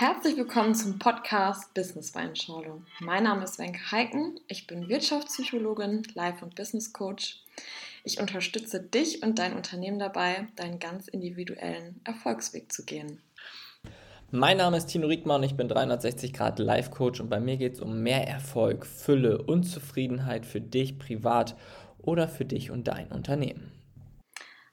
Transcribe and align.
Herzlich 0.00 0.38
willkommen 0.38 0.74
zum 0.74 0.98
Podcast 0.98 1.74
Business 1.74 2.14
Weinschorle. 2.14 2.80
Mein 3.00 3.24
Name 3.24 3.44
ist 3.44 3.58
Wenke 3.58 3.92
Heiken. 3.92 4.40
Ich 4.48 4.66
bin 4.66 4.88
Wirtschaftspsychologin, 4.88 6.04
Life- 6.14 6.42
und 6.42 6.54
Business 6.54 6.94
Coach. 6.94 7.42
Ich 8.02 8.18
unterstütze 8.18 8.80
dich 8.80 9.22
und 9.22 9.38
dein 9.38 9.54
Unternehmen 9.54 9.98
dabei, 9.98 10.48
deinen 10.56 10.78
ganz 10.78 11.06
individuellen 11.06 12.00
Erfolgsweg 12.04 12.72
zu 12.72 12.86
gehen. 12.86 13.20
Mein 14.30 14.56
Name 14.56 14.78
ist 14.78 14.86
Tino 14.86 15.06
Riekmann, 15.06 15.42
ich 15.42 15.58
bin 15.58 15.68
360 15.68 16.32
Grad 16.32 16.58
Life 16.58 16.88
Coach 16.88 17.20
und 17.20 17.28
bei 17.28 17.38
mir 17.38 17.58
geht 17.58 17.74
es 17.74 17.80
um 17.80 18.02
mehr 18.02 18.26
Erfolg, 18.26 18.86
Fülle 18.86 19.42
und 19.42 19.64
Zufriedenheit 19.64 20.46
für 20.46 20.62
dich 20.62 20.98
privat 20.98 21.56
oder 21.98 22.26
für 22.26 22.46
dich 22.46 22.70
und 22.70 22.88
dein 22.88 23.12
Unternehmen. 23.12 23.70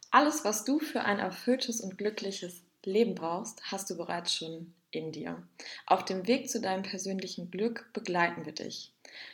Alles, 0.10 0.46
was 0.46 0.64
du 0.64 0.80
für 0.80 1.02
ein 1.02 1.20
erfülltes 1.20 1.82
und 1.82 1.98
glückliches 1.98 2.64
Leben 2.86 3.14
brauchst, 3.14 3.62
hast 3.70 3.90
du 3.90 3.98
bereits 3.98 4.34
schon 4.34 4.74
in 4.92 5.12
dir. 5.12 5.44
Auf 5.86 6.06
dem 6.06 6.28
Weg 6.28 6.50
zu 6.50 6.62
deinem 6.62 6.84
persönlichen 6.84 7.52
Glück 7.52 7.90
begleiten 7.94 8.46
wir 8.46 8.54
dich. 8.54 8.94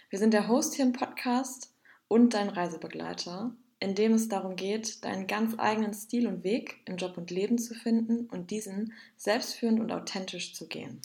Wir 0.09 0.19
sind 0.19 0.33
der 0.33 0.47
Host 0.47 0.75
hier 0.75 0.85
im 0.85 0.93
Podcast 0.93 1.73
und 2.07 2.33
dein 2.33 2.49
Reisebegleiter, 2.49 3.51
in 3.79 3.95
dem 3.95 4.13
es 4.13 4.29
darum 4.29 4.55
geht, 4.55 5.03
deinen 5.03 5.27
ganz 5.27 5.55
eigenen 5.57 5.93
Stil 5.93 6.27
und 6.27 6.43
Weg 6.43 6.81
im 6.85 6.97
Job 6.97 7.17
und 7.17 7.31
Leben 7.31 7.57
zu 7.57 7.73
finden 7.73 8.27
und 8.27 8.51
diesen 8.51 8.93
selbstführend 9.17 9.79
und 9.79 9.91
authentisch 9.91 10.53
zu 10.55 10.67
gehen. 10.67 11.01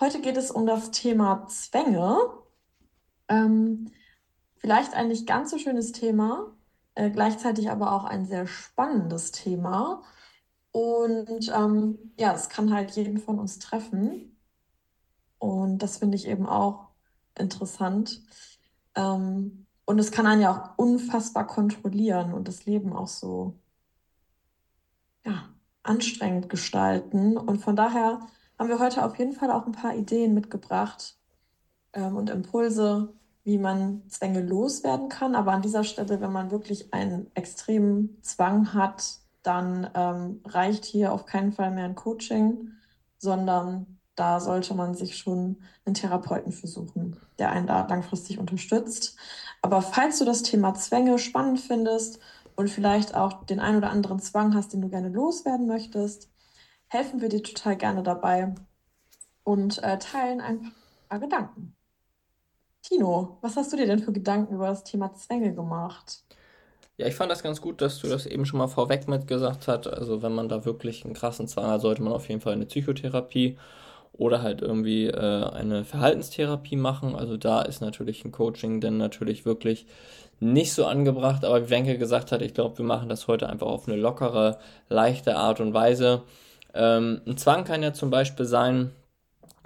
Heute 0.00 0.20
geht 0.20 0.36
es 0.36 0.50
um 0.50 0.66
das 0.66 0.90
Thema 0.90 1.46
Zwänge. 1.48 2.18
Ähm, 3.28 3.90
vielleicht 4.56 4.94
ein 4.94 5.08
nicht 5.08 5.26
ganz 5.26 5.50
so 5.50 5.58
schönes 5.58 5.92
Thema, 5.92 6.56
äh, 6.94 7.10
gleichzeitig 7.10 7.70
aber 7.70 7.92
auch 7.92 8.04
ein 8.04 8.26
sehr 8.26 8.46
spannendes 8.46 9.32
Thema. 9.32 10.02
Und 10.72 11.52
ähm, 11.54 12.12
ja, 12.18 12.34
es 12.34 12.48
kann 12.48 12.72
halt 12.72 12.92
jeden 12.92 13.18
von 13.18 13.38
uns 13.38 13.58
treffen. 13.58 14.36
Und 15.38 15.78
das 15.78 15.98
finde 15.98 16.16
ich 16.16 16.26
eben 16.26 16.46
auch 16.46 16.88
interessant. 17.36 18.22
Ähm, 18.94 19.66
und 19.84 19.98
es 19.98 20.10
kann 20.10 20.26
einen 20.26 20.42
ja 20.42 20.52
auch 20.52 20.78
unfassbar 20.78 21.46
kontrollieren 21.46 22.34
und 22.34 22.48
das 22.48 22.66
Leben 22.66 22.92
auch 22.92 23.08
so 23.08 23.58
ja, 25.24 25.48
anstrengend 25.82 26.48
gestalten. 26.48 27.36
Und 27.36 27.58
von 27.58 27.76
daher 27.76 28.20
haben 28.58 28.68
wir 28.68 28.78
heute 28.78 29.04
auf 29.04 29.18
jeden 29.18 29.32
Fall 29.32 29.50
auch 29.50 29.66
ein 29.66 29.72
paar 29.72 29.94
Ideen 29.94 30.34
mitgebracht 30.34 31.18
ähm, 31.92 32.16
und 32.16 32.30
Impulse, 32.30 33.14
wie 33.44 33.58
man 33.58 34.02
Zwänge 34.08 34.42
loswerden 34.42 35.08
kann. 35.08 35.34
Aber 35.34 35.52
an 35.52 35.62
dieser 35.62 35.84
Stelle, 35.84 36.20
wenn 36.20 36.32
man 36.32 36.50
wirklich 36.50 36.92
einen 36.92 37.34
extremen 37.34 38.18
Zwang 38.22 38.74
hat, 38.74 39.20
dann 39.48 39.90
ähm, 39.94 40.42
reicht 40.44 40.84
hier 40.84 41.12
auf 41.12 41.24
keinen 41.24 41.52
Fall 41.52 41.70
mehr 41.70 41.86
ein 41.86 41.94
Coaching, 41.94 42.72
sondern 43.16 43.98
da 44.14 44.40
sollte 44.40 44.74
man 44.74 44.94
sich 44.94 45.16
schon 45.16 45.62
einen 45.86 45.94
Therapeuten 45.94 46.52
versuchen, 46.52 47.16
der 47.38 47.50
einen 47.50 47.66
da 47.66 47.86
langfristig 47.86 48.38
unterstützt. 48.38 49.16
Aber 49.62 49.80
falls 49.80 50.18
du 50.18 50.26
das 50.26 50.42
Thema 50.42 50.74
Zwänge 50.74 51.18
spannend 51.18 51.60
findest 51.60 52.20
und 52.56 52.68
vielleicht 52.68 53.14
auch 53.14 53.44
den 53.46 53.58
ein 53.58 53.76
oder 53.76 53.90
anderen 53.90 54.18
Zwang 54.20 54.54
hast, 54.54 54.74
den 54.74 54.82
du 54.82 54.90
gerne 54.90 55.08
loswerden 55.08 55.66
möchtest, 55.66 56.28
helfen 56.88 57.22
wir 57.22 57.30
dir 57.30 57.42
total 57.42 57.76
gerne 57.76 58.02
dabei 58.02 58.54
und 59.44 59.82
äh, 59.82 59.98
teilen 59.98 60.42
ein 60.42 60.72
paar 61.08 61.20
Gedanken. 61.20 61.74
Tino, 62.82 63.38
was 63.40 63.56
hast 63.56 63.72
du 63.72 63.76
dir 63.78 63.86
denn 63.86 64.00
für 64.00 64.12
Gedanken 64.12 64.54
über 64.54 64.66
das 64.66 64.84
Thema 64.84 65.14
Zwänge 65.14 65.54
gemacht? 65.54 66.24
Ja, 66.98 67.06
ich 67.06 67.14
fand 67.14 67.30
das 67.30 67.44
ganz 67.44 67.60
gut, 67.60 67.80
dass 67.80 68.00
du 68.00 68.08
das 68.08 68.26
eben 68.26 68.44
schon 68.44 68.58
mal 68.58 68.66
vorweg 68.66 69.06
mitgesagt 69.06 69.68
hast. 69.68 69.86
Also 69.86 70.20
wenn 70.22 70.34
man 70.34 70.48
da 70.48 70.64
wirklich 70.64 71.04
einen 71.04 71.14
krassen 71.14 71.46
Zwang 71.46 71.66
hat, 71.66 71.80
sollte 71.80 72.02
man 72.02 72.12
auf 72.12 72.28
jeden 72.28 72.40
Fall 72.40 72.54
eine 72.54 72.66
Psychotherapie 72.66 73.56
oder 74.14 74.42
halt 74.42 74.62
irgendwie 74.62 75.06
äh, 75.06 75.44
eine 75.44 75.84
Verhaltenstherapie 75.84 76.74
machen. 76.76 77.14
Also 77.14 77.36
da 77.36 77.62
ist 77.62 77.80
natürlich 77.80 78.24
ein 78.24 78.32
Coaching 78.32 78.80
dann 78.80 78.96
natürlich 78.96 79.46
wirklich 79.46 79.86
nicht 80.40 80.72
so 80.72 80.86
angebracht. 80.86 81.44
Aber 81.44 81.64
wie 81.64 81.70
Wenke 81.70 81.98
gesagt 81.98 82.32
hat, 82.32 82.42
ich 82.42 82.54
glaube, 82.54 82.78
wir 82.78 82.84
machen 82.84 83.08
das 83.08 83.28
heute 83.28 83.48
einfach 83.48 83.68
auf 83.68 83.86
eine 83.86 83.96
lockere, 83.96 84.58
leichte 84.88 85.36
Art 85.36 85.60
und 85.60 85.74
Weise. 85.74 86.22
Ähm, 86.74 87.20
ein 87.26 87.36
Zwang 87.36 87.62
kann 87.64 87.82
ja 87.84 87.92
zum 87.92 88.10
Beispiel 88.10 88.46
sein, 88.46 88.90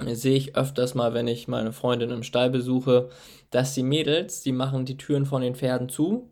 sehe 0.07 0.37
ich 0.37 0.57
öfters 0.57 0.95
mal, 0.95 1.15
wenn 1.15 1.29
ich 1.29 1.49
meine 1.49 1.73
Freundin 1.73 2.11
im 2.11 2.25
Stall 2.25 2.51
besuche, 2.51 3.09
dass 3.51 3.75
die 3.75 3.83
Mädels, 3.83 4.43
die 4.43 4.53
machen 4.53 4.85
die 4.85 4.99
Türen 4.99 5.25
von 5.27 5.41
den 5.43 5.55
Pferden 5.55 5.89
zu 5.89 6.29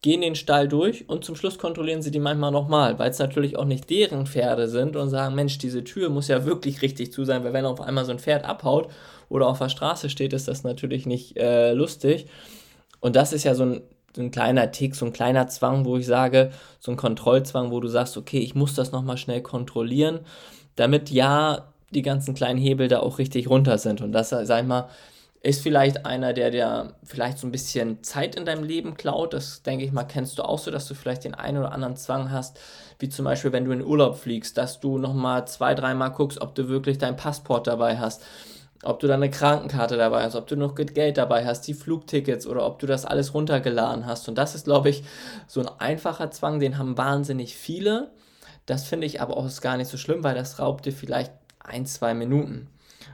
gehen 0.00 0.20
den 0.20 0.36
Stall 0.36 0.68
durch 0.68 1.08
und 1.08 1.24
zum 1.24 1.34
Schluss 1.34 1.58
kontrollieren 1.58 2.02
sie 2.02 2.12
die 2.12 2.20
manchmal 2.20 2.52
nochmal, 2.52 2.98
weil 2.98 3.10
es 3.10 3.18
natürlich 3.18 3.56
auch 3.56 3.64
nicht 3.64 3.90
deren 3.90 4.26
Pferde 4.26 4.68
sind 4.68 4.94
und 4.94 5.08
sagen, 5.10 5.34
Mensch, 5.34 5.58
diese 5.58 5.82
Tür 5.82 6.08
muss 6.08 6.28
ja 6.28 6.44
wirklich 6.44 6.82
richtig 6.82 7.12
zu 7.12 7.24
sein, 7.24 7.42
weil 7.42 7.52
wenn 7.52 7.64
auf 7.64 7.80
einmal 7.80 8.04
so 8.04 8.12
ein 8.12 8.20
Pferd 8.20 8.44
abhaut 8.44 8.88
oder 9.28 9.48
auf 9.48 9.58
der 9.58 9.68
Straße 9.68 10.08
steht, 10.08 10.32
ist 10.32 10.46
das 10.46 10.62
natürlich 10.62 11.04
nicht 11.04 11.36
äh, 11.36 11.72
lustig. 11.72 12.26
Und 13.00 13.16
das 13.16 13.32
ist 13.32 13.44
ja 13.44 13.54
so 13.54 13.64
ein, 13.64 13.82
so 14.14 14.22
ein 14.22 14.30
kleiner 14.30 14.70
Tick, 14.70 14.94
so 14.94 15.04
ein 15.04 15.12
kleiner 15.12 15.48
Zwang, 15.48 15.84
wo 15.84 15.96
ich 15.96 16.06
sage, 16.06 16.50
so 16.78 16.92
ein 16.92 16.96
Kontrollzwang, 16.96 17.72
wo 17.72 17.80
du 17.80 17.88
sagst, 17.88 18.16
okay, 18.16 18.38
ich 18.38 18.54
muss 18.54 18.74
das 18.74 18.92
nochmal 18.92 19.16
schnell 19.16 19.42
kontrollieren, 19.42 20.20
damit 20.76 21.10
ja 21.10 21.72
die 21.90 22.02
ganzen 22.02 22.34
kleinen 22.34 22.58
Hebel 22.58 22.86
da 22.86 23.00
auch 23.00 23.18
richtig 23.18 23.50
runter 23.50 23.78
sind. 23.78 24.00
Und 24.00 24.12
das, 24.12 24.28
sag 24.28 24.62
ich 24.62 24.66
mal, 24.66 24.88
ist 25.42 25.62
vielleicht 25.62 26.04
einer, 26.04 26.32
der 26.32 26.50
dir 26.50 26.94
vielleicht 27.04 27.38
so 27.38 27.46
ein 27.46 27.52
bisschen 27.52 28.02
Zeit 28.02 28.34
in 28.34 28.44
deinem 28.44 28.64
Leben 28.64 28.94
klaut. 28.94 29.32
Das 29.32 29.62
denke 29.62 29.84
ich 29.84 29.92
mal, 29.92 30.04
kennst 30.04 30.38
du 30.38 30.42
auch 30.42 30.58
so, 30.58 30.70
dass 30.70 30.88
du 30.88 30.94
vielleicht 30.94 31.24
den 31.24 31.34
einen 31.34 31.58
oder 31.58 31.72
anderen 31.72 31.96
Zwang 31.96 32.30
hast, 32.30 32.58
wie 32.98 33.08
zum 33.08 33.24
Beispiel, 33.24 33.52
wenn 33.52 33.64
du 33.64 33.70
in 33.70 33.84
Urlaub 33.84 34.16
fliegst, 34.16 34.58
dass 34.58 34.80
du 34.80 34.98
nochmal 34.98 35.46
zwei, 35.46 35.74
dreimal 35.74 36.10
guckst, 36.10 36.40
ob 36.40 36.54
du 36.54 36.68
wirklich 36.68 36.98
dein 36.98 37.16
Passport 37.16 37.68
dabei 37.68 37.98
hast, 37.98 38.24
ob 38.82 38.98
du 38.98 39.06
deine 39.06 39.30
Krankenkarte 39.30 39.96
dabei 39.96 40.24
hast, 40.24 40.34
ob 40.34 40.46
du 40.48 40.56
noch 40.56 40.74
Geld 40.74 41.16
dabei 41.16 41.44
hast, 41.46 41.62
die 41.62 41.74
Flugtickets 41.74 42.46
oder 42.46 42.66
ob 42.66 42.80
du 42.80 42.86
das 42.86 43.04
alles 43.04 43.34
runtergeladen 43.34 44.06
hast. 44.06 44.28
Und 44.28 44.36
das 44.36 44.54
ist, 44.54 44.64
glaube 44.64 44.88
ich, 44.88 45.04
so 45.46 45.60
ein 45.60 45.68
einfacher 45.78 46.30
Zwang, 46.30 46.58
den 46.58 46.78
haben 46.78 46.98
wahnsinnig 46.98 47.56
viele. 47.56 48.10
Das 48.66 48.84
finde 48.84 49.06
ich 49.06 49.20
aber 49.20 49.36
auch 49.36 49.48
gar 49.60 49.76
nicht 49.76 49.88
so 49.88 49.96
schlimm, 49.96 50.24
weil 50.24 50.34
das 50.34 50.58
raubt 50.58 50.84
dir 50.84 50.92
vielleicht 50.92 51.32
ein, 51.60 51.86
zwei 51.86 52.14
Minuten. 52.14 52.68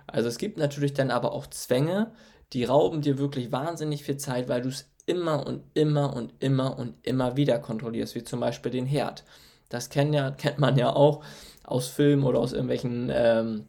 Also 0.07 0.29
es 0.29 0.39
gibt 0.39 0.59
natürlich 0.59 0.95
dann 0.95 1.11
aber 1.11 1.33
auch 1.33 1.47
Zwänge, 1.47 2.13
die 2.53 2.65
rauben 2.65 3.01
dir 3.03 3.19
wirklich 3.19 3.53
wahnsinnig 3.53 4.05
viel 4.05 4.17
Zeit, 4.17 4.49
weil 4.49 4.63
du 4.63 4.69
es 4.69 4.91
immer 5.07 5.47
und 5.47 5.65
immer 5.75 6.15
und 6.15 6.33
immer 6.41 6.79
und 6.79 6.95
immer 7.03 7.37
wieder 7.37 7.59
kontrollierst, 7.59 8.15
wie 8.15 8.25
zum 8.25 8.41
Beispiel 8.41 8.73
den 8.73 8.87
Herd. 8.87 9.25
Das 9.69 9.91
kennt, 9.91 10.15
ja, 10.15 10.31
kennt 10.39 10.59
man 10.59 10.77
ja 10.77 10.95
auch 10.95 11.25
aus 11.65 11.89
Filmen 11.89 12.25
oder 12.25 12.39
aus 12.39 12.53
irgendwelchen 12.53 13.11
ähm, 13.13 13.67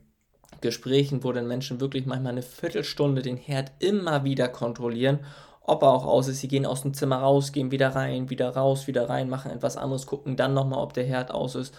Gesprächen, 0.61 1.23
wo 1.23 1.31
dann 1.31 1.47
Menschen 1.47 1.79
wirklich 1.79 2.05
manchmal 2.05 2.33
eine 2.33 2.41
Viertelstunde 2.41 3.21
den 3.21 3.37
Herd 3.37 3.71
immer 3.79 4.23
wieder 4.23 4.47
kontrollieren, 4.47 5.19
ob 5.61 5.83
er 5.83 5.89
auch 5.89 6.05
aus 6.05 6.27
ist. 6.27 6.39
Sie 6.41 6.47
gehen 6.47 6.65
aus 6.65 6.81
dem 6.81 6.93
Zimmer 6.93 7.17
raus, 7.17 7.51
gehen 7.51 7.71
wieder 7.71 7.89
rein, 7.89 8.29
wieder 8.29 8.49
raus, 8.49 8.87
wieder 8.87 9.09
rein, 9.09 9.29
machen 9.29 9.51
etwas 9.51 9.77
anderes, 9.77 10.05
gucken 10.05 10.35
dann 10.35 10.53
nochmal, 10.53 10.79
ob 10.79 10.93
der 10.93 11.05
Herd 11.05 11.31
aus 11.31 11.55
ist. 11.55 11.73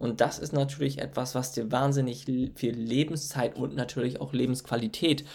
Und 0.00 0.22
das 0.22 0.38
ist 0.38 0.54
natürlich 0.54 0.98
etwas, 0.98 1.34
was 1.34 1.52
dir 1.52 1.70
wahnsinnig 1.70 2.24
viel 2.24 2.74
Lebenszeit 2.74 3.56
und 3.56 3.76
natürlich 3.76 4.18
auch 4.18 4.32
Lebensqualität 4.32 5.26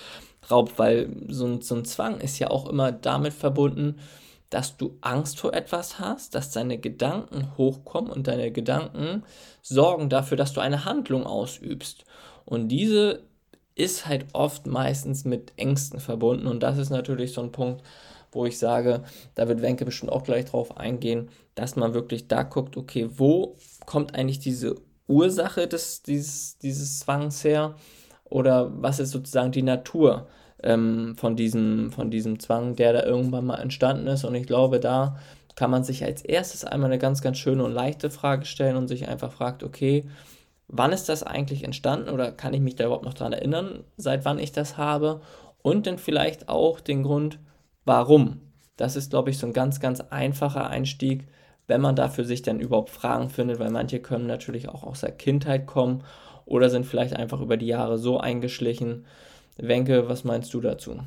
raubt, 0.50 0.80
weil 0.80 1.10
so 1.30 1.46
ein, 1.46 1.62
so 1.62 1.76
ein 1.76 1.86
Zwang 1.86 2.20
ist 2.20 2.40
ja 2.40 2.50
auch 2.50 2.68
immer 2.68 2.92
damit 2.92 3.34
verbunden, 3.34 4.00
dass 4.50 4.76
du 4.76 4.98
Angst 5.02 5.40
vor 5.40 5.54
etwas 5.54 6.00
hast, 6.00 6.34
dass 6.34 6.50
deine 6.50 6.80
Gedanken 6.80 7.56
hochkommen 7.58 8.12
und 8.12 8.26
deine 8.26 8.52
Gedanken 8.52 9.24
sorgen 9.62 10.10
dafür, 10.10 10.36
dass 10.36 10.54
du 10.54 10.62
eine 10.62 10.84
Handlung 10.84 11.28
ausübst. 11.28 12.04
Und 12.44 12.70
diese 12.70 13.22
ist 13.76 14.08
halt 14.08 14.26
oft 14.34 14.66
meistens 14.66 15.26
mit 15.26 15.54
Ängsten 15.58 16.00
verbunden 16.00 16.48
und 16.48 16.64
das 16.64 16.80
ist 16.80 16.90
natürlich 16.90 17.34
so 17.34 17.42
ein 17.42 17.52
Punkt, 17.52 17.84
wo 18.36 18.46
ich 18.46 18.60
sage, 18.60 19.04
da 19.34 19.48
wird 19.48 19.62
Wenke 19.62 19.86
bestimmt 19.86 20.12
auch 20.12 20.24
gleich 20.24 20.46
drauf 20.46 20.78
eingehen, 20.78 21.30
dass 21.56 21.76
man 21.76 21.94
wirklich 21.94 22.28
da 22.28 22.44
guckt, 22.44 22.78
okay, 22.78 23.10
wo 23.16 23.56
kommt 23.86 24.14
eigentlich 24.14 24.40
diese 24.40 24.76
Ursache 25.08 25.68
des, 25.68 26.04
dieses, 26.04 26.58
dieses 26.60 27.00
Zwangs 27.00 27.44
her? 27.44 27.76
Oder 28.26 28.72
was 28.82 29.00
ist 29.00 29.12
sozusagen 29.12 29.52
die 29.52 29.62
Natur 29.62 30.28
ähm, 30.64 31.16
von, 31.18 31.36
diesem, 31.36 31.92
von 31.92 32.12
diesem 32.12 32.40
Zwang, 32.40 32.76
der 32.76 32.94
da 32.94 33.04
irgendwann 33.04 33.46
mal 33.46 33.60
entstanden 33.60 34.08
ist? 34.08 34.24
Und 34.24 34.36
ich 34.36 34.48
glaube, 34.48 34.80
da 34.80 35.18
kann 35.56 35.72
man 35.72 35.84
sich 35.84 36.04
als 36.04 36.22
erstes 36.22 36.66
einmal 36.66 36.90
eine 36.90 37.00
ganz, 37.00 37.22
ganz 37.22 37.38
schöne 37.38 37.64
und 37.64 37.72
leichte 37.72 38.10
Frage 38.10 38.46
stellen 38.46 38.76
und 38.76 38.88
sich 38.88 39.08
einfach 39.08 39.32
fragt, 39.32 39.64
okay, 39.64 40.06
wann 40.68 40.92
ist 40.92 41.08
das 41.10 41.24
eigentlich 41.24 41.64
entstanden 41.64 42.10
oder 42.10 42.32
kann 42.32 42.54
ich 42.54 42.62
mich 42.62 42.76
da 42.76 42.86
überhaupt 42.86 43.06
noch 43.06 43.14
daran 43.14 43.34
erinnern, 43.34 43.84
seit 43.98 44.26
wann 44.26 44.40
ich 44.40 44.52
das 44.52 44.78
habe? 44.78 45.22
Und 45.62 45.88
dann 45.88 45.98
vielleicht 45.98 46.50
auch 46.50 46.80
den 46.80 47.04
Grund, 47.04 47.40
warum. 47.86 48.42
Das 48.78 48.96
ist, 48.96 49.12
glaube 49.12 49.30
ich, 49.30 49.38
so 49.38 49.48
ein 49.48 49.54
ganz, 49.54 49.80
ganz 49.80 50.02
einfacher 50.02 50.68
Einstieg, 50.70 51.28
wenn 51.68 51.82
man 51.82 51.96
dafür 51.96 52.26
sich 52.26 52.42
dann 52.42 52.60
überhaupt 52.60 52.90
Fragen 52.90 53.30
findet, 53.30 53.60
weil 53.60 53.72
manche 53.72 54.00
können 54.00 54.28
natürlich 54.28 54.70
auch 54.70 54.84
aus 54.84 55.02
der 55.02 55.12
Kindheit 55.12 55.66
kommen 55.66 56.04
oder 56.46 56.70
sind 56.70 56.86
vielleicht 56.86 57.16
einfach 57.16 57.42
über 57.42 57.58
die 57.58 57.68
Jahre 57.68 57.98
so 57.98 58.20
eingeschlichen. 58.20 59.06
Wenke, 59.58 60.10
was 60.10 60.24
meinst 60.24 60.54
du 60.54 60.62
dazu? 60.62 61.00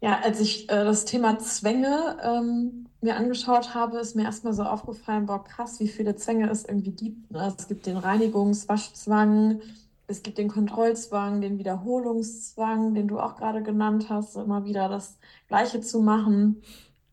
Ja, 0.00 0.18
als 0.24 0.40
ich 0.40 0.64
äh, 0.64 0.84
das 0.84 1.04
Thema 1.04 1.38
Zwänge 1.38 2.16
ähm, 2.24 2.86
mir 3.00 3.16
angeschaut 3.16 3.72
habe, 3.74 3.98
ist 3.98 4.16
mir 4.16 4.24
erstmal 4.24 4.52
so 4.52 4.64
aufgefallen, 4.64 5.26
boah, 5.26 5.44
krass, 5.44 5.78
wie 5.78 5.86
viele 5.86 6.16
Zwänge 6.16 6.50
es 6.50 6.64
irgendwie 6.64 6.90
gibt. 6.90 7.30
Ne? 7.30 7.54
Es 7.56 7.68
gibt 7.68 7.86
den 7.86 7.96
Reinigungswaschzwang, 7.96 9.60
es 10.06 10.22
gibt 10.22 10.38
den 10.38 10.48
Kontrollzwang, 10.48 11.40
den 11.40 11.58
Wiederholungszwang, 11.58 12.94
den 12.94 13.08
du 13.08 13.18
auch 13.18 13.36
gerade 13.36 13.62
genannt 13.62 14.06
hast, 14.08 14.36
immer 14.36 14.64
wieder 14.64 14.88
das 14.88 15.18
Gleiche 15.48 15.80
zu 15.80 16.00
machen, 16.00 16.62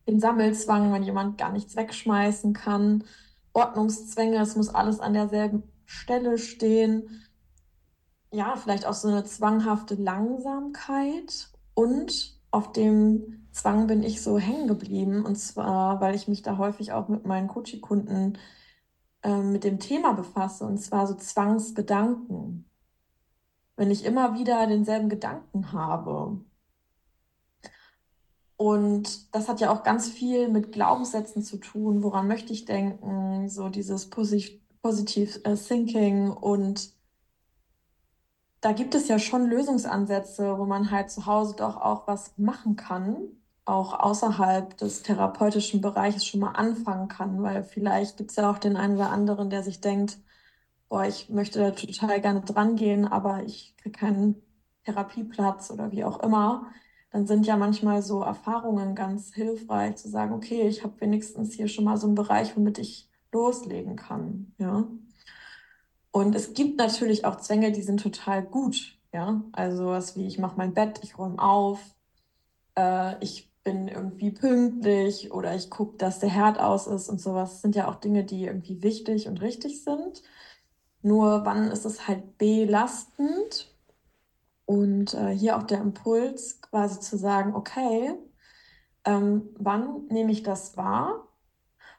den 0.06 0.20
Sammelzwang, 0.20 0.92
wenn 0.92 1.02
jemand 1.02 1.38
gar 1.38 1.52
nichts 1.52 1.76
wegschmeißen 1.76 2.52
kann, 2.52 3.04
Ordnungszwänge, 3.52 4.38
es 4.40 4.56
muss 4.56 4.68
alles 4.68 5.00
an 5.00 5.14
derselben 5.14 5.62
Stelle 5.84 6.38
stehen. 6.38 7.24
Ja, 8.32 8.56
vielleicht 8.56 8.86
auch 8.86 8.94
so 8.94 9.08
eine 9.08 9.24
zwanghafte 9.24 9.96
Langsamkeit 9.96 11.50
und 11.74 12.38
auf 12.50 12.72
dem 12.72 13.48
Zwang 13.52 13.86
bin 13.86 14.02
ich 14.02 14.22
so 14.22 14.38
hängen 14.38 14.68
geblieben. 14.68 15.24
Und 15.24 15.36
zwar, 15.36 16.00
weil 16.00 16.14
ich 16.14 16.28
mich 16.28 16.42
da 16.42 16.58
häufig 16.58 16.92
auch 16.92 17.08
mit 17.08 17.26
meinen 17.26 17.48
Coaching-Kunden 17.48 18.38
äh, 19.22 19.42
mit 19.42 19.64
dem 19.64 19.78
Thema 19.78 20.12
befasse, 20.12 20.64
und 20.64 20.78
zwar 20.78 21.06
so 21.06 21.14
Zwangsgedanken. 21.14 22.69
Wenn 23.80 23.90
ich 23.90 24.04
immer 24.04 24.34
wieder 24.34 24.66
denselben 24.66 25.08
Gedanken 25.08 25.72
habe. 25.72 26.38
Und 28.58 29.34
das 29.34 29.48
hat 29.48 29.62
ja 29.62 29.72
auch 29.72 29.84
ganz 29.84 30.10
viel 30.10 30.48
mit 30.48 30.70
Glaubenssätzen 30.70 31.42
zu 31.42 31.56
tun. 31.56 32.02
Woran 32.02 32.28
möchte 32.28 32.52
ich 32.52 32.66
denken? 32.66 33.48
So 33.48 33.70
dieses 33.70 34.10
Posit 34.10 34.60
Positiv 34.82 35.40
äh, 35.44 35.56
Thinking 35.56 36.30
und 36.30 36.92
da 38.60 38.72
gibt 38.72 38.94
es 38.94 39.08
ja 39.08 39.18
schon 39.18 39.46
Lösungsansätze, 39.46 40.58
wo 40.58 40.66
man 40.66 40.90
halt 40.90 41.10
zu 41.10 41.24
Hause 41.24 41.54
doch 41.56 41.78
auch 41.78 42.06
was 42.06 42.36
machen 42.36 42.76
kann, 42.76 43.16
auch 43.64 43.98
außerhalb 43.98 44.76
des 44.76 45.02
therapeutischen 45.02 45.80
Bereiches 45.80 46.26
schon 46.26 46.40
mal 46.40 46.52
anfangen 46.52 47.08
kann, 47.08 47.42
weil 47.42 47.64
vielleicht 47.64 48.18
gibt 48.18 48.30
es 48.30 48.36
ja 48.36 48.50
auch 48.50 48.58
den 48.58 48.76
einen 48.76 48.96
oder 48.96 49.10
anderen, 49.10 49.48
der 49.48 49.62
sich 49.62 49.80
denkt, 49.80 50.18
boah, 50.90 51.06
ich 51.06 51.30
möchte 51.30 51.60
da 51.60 51.70
total 51.70 52.20
gerne 52.20 52.42
dran 52.42 52.76
gehen, 52.76 53.06
aber 53.06 53.44
ich 53.44 53.74
kriege 53.78 53.98
keinen 53.98 54.42
Therapieplatz 54.84 55.70
oder 55.70 55.92
wie 55.92 56.04
auch 56.04 56.20
immer. 56.20 56.66
Dann 57.12 57.26
sind 57.26 57.46
ja 57.46 57.56
manchmal 57.56 58.02
so 58.02 58.22
Erfahrungen 58.22 58.94
ganz 58.94 59.32
hilfreich, 59.32 59.96
zu 59.96 60.08
sagen, 60.08 60.34
okay, 60.34 60.68
ich 60.68 60.84
habe 60.84 61.00
wenigstens 61.00 61.54
hier 61.54 61.68
schon 61.68 61.84
mal 61.84 61.96
so 61.96 62.06
einen 62.06 62.16
Bereich, 62.16 62.56
womit 62.56 62.78
ich 62.78 63.08
loslegen 63.32 63.96
kann, 63.96 64.52
ja. 64.58 64.86
Und 66.12 66.34
es 66.34 66.54
gibt 66.54 66.76
natürlich 66.76 67.24
auch 67.24 67.36
Zwänge, 67.36 67.70
die 67.70 67.82
sind 67.82 68.00
total 68.02 68.42
gut. 68.42 68.98
Ja, 69.12 69.42
also 69.52 69.86
was 69.88 70.16
wie 70.16 70.26
ich 70.26 70.38
mache 70.38 70.56
mein 70.56 70.74
Bett, 70.74 71.00
ich 71.02 71.18
räume 71.18 71.40
auf, 71.40 71.80
äh, 72.76 73.22
ich 73.22 73.50
bin 73.62 73.88
irgendwie 73.88 74.30
pünktlich 74.30 75.32
oder 75.32 75.54
ich 75.54 75.70
gucke, 75.70 75.98
dass 75.98 76.18
der 76.18 76.30
Herd 76.30 76.58
aus 76.58 76.86
ist 76.86 77.08
und 77.08 77.20
sowas. 77.20 77.52
Das 77.52 77.62
sind 77.62 77.76
ja 77.76 77.88
auch 77.88 77.96
Dinge, 77.96 78.24
die 78.24 78.46
irgendwie 78.46 78.82
wichtig 78.82 79.28
und 79.28 79.40
richtig 79.40 79.84
sind. 79.84 80.22
Nur 81.02 81.44
wann 81.44 81.70
ist 81.70 81.84
es 81.84 82.06
halt 82.08 82.38
belastend? 82.38 83.74
Und 84.66 85.14
äh, 85.14 85.30
hier 85.30 85.56
auch 85.56 85.64
der 85.64 85.80
Impuls, 85.80 86.60
quasi 86.60 87.00
zu 87.00 87.16
sagen, 87.16 87.54
okay, 87.54 88.14
ähm, 89.04 89.48
wann 89.58 90.06
nehme 90.08 90.30
ich 90.30 90.42
das 90.42 90.76
wahr 90.76 91.26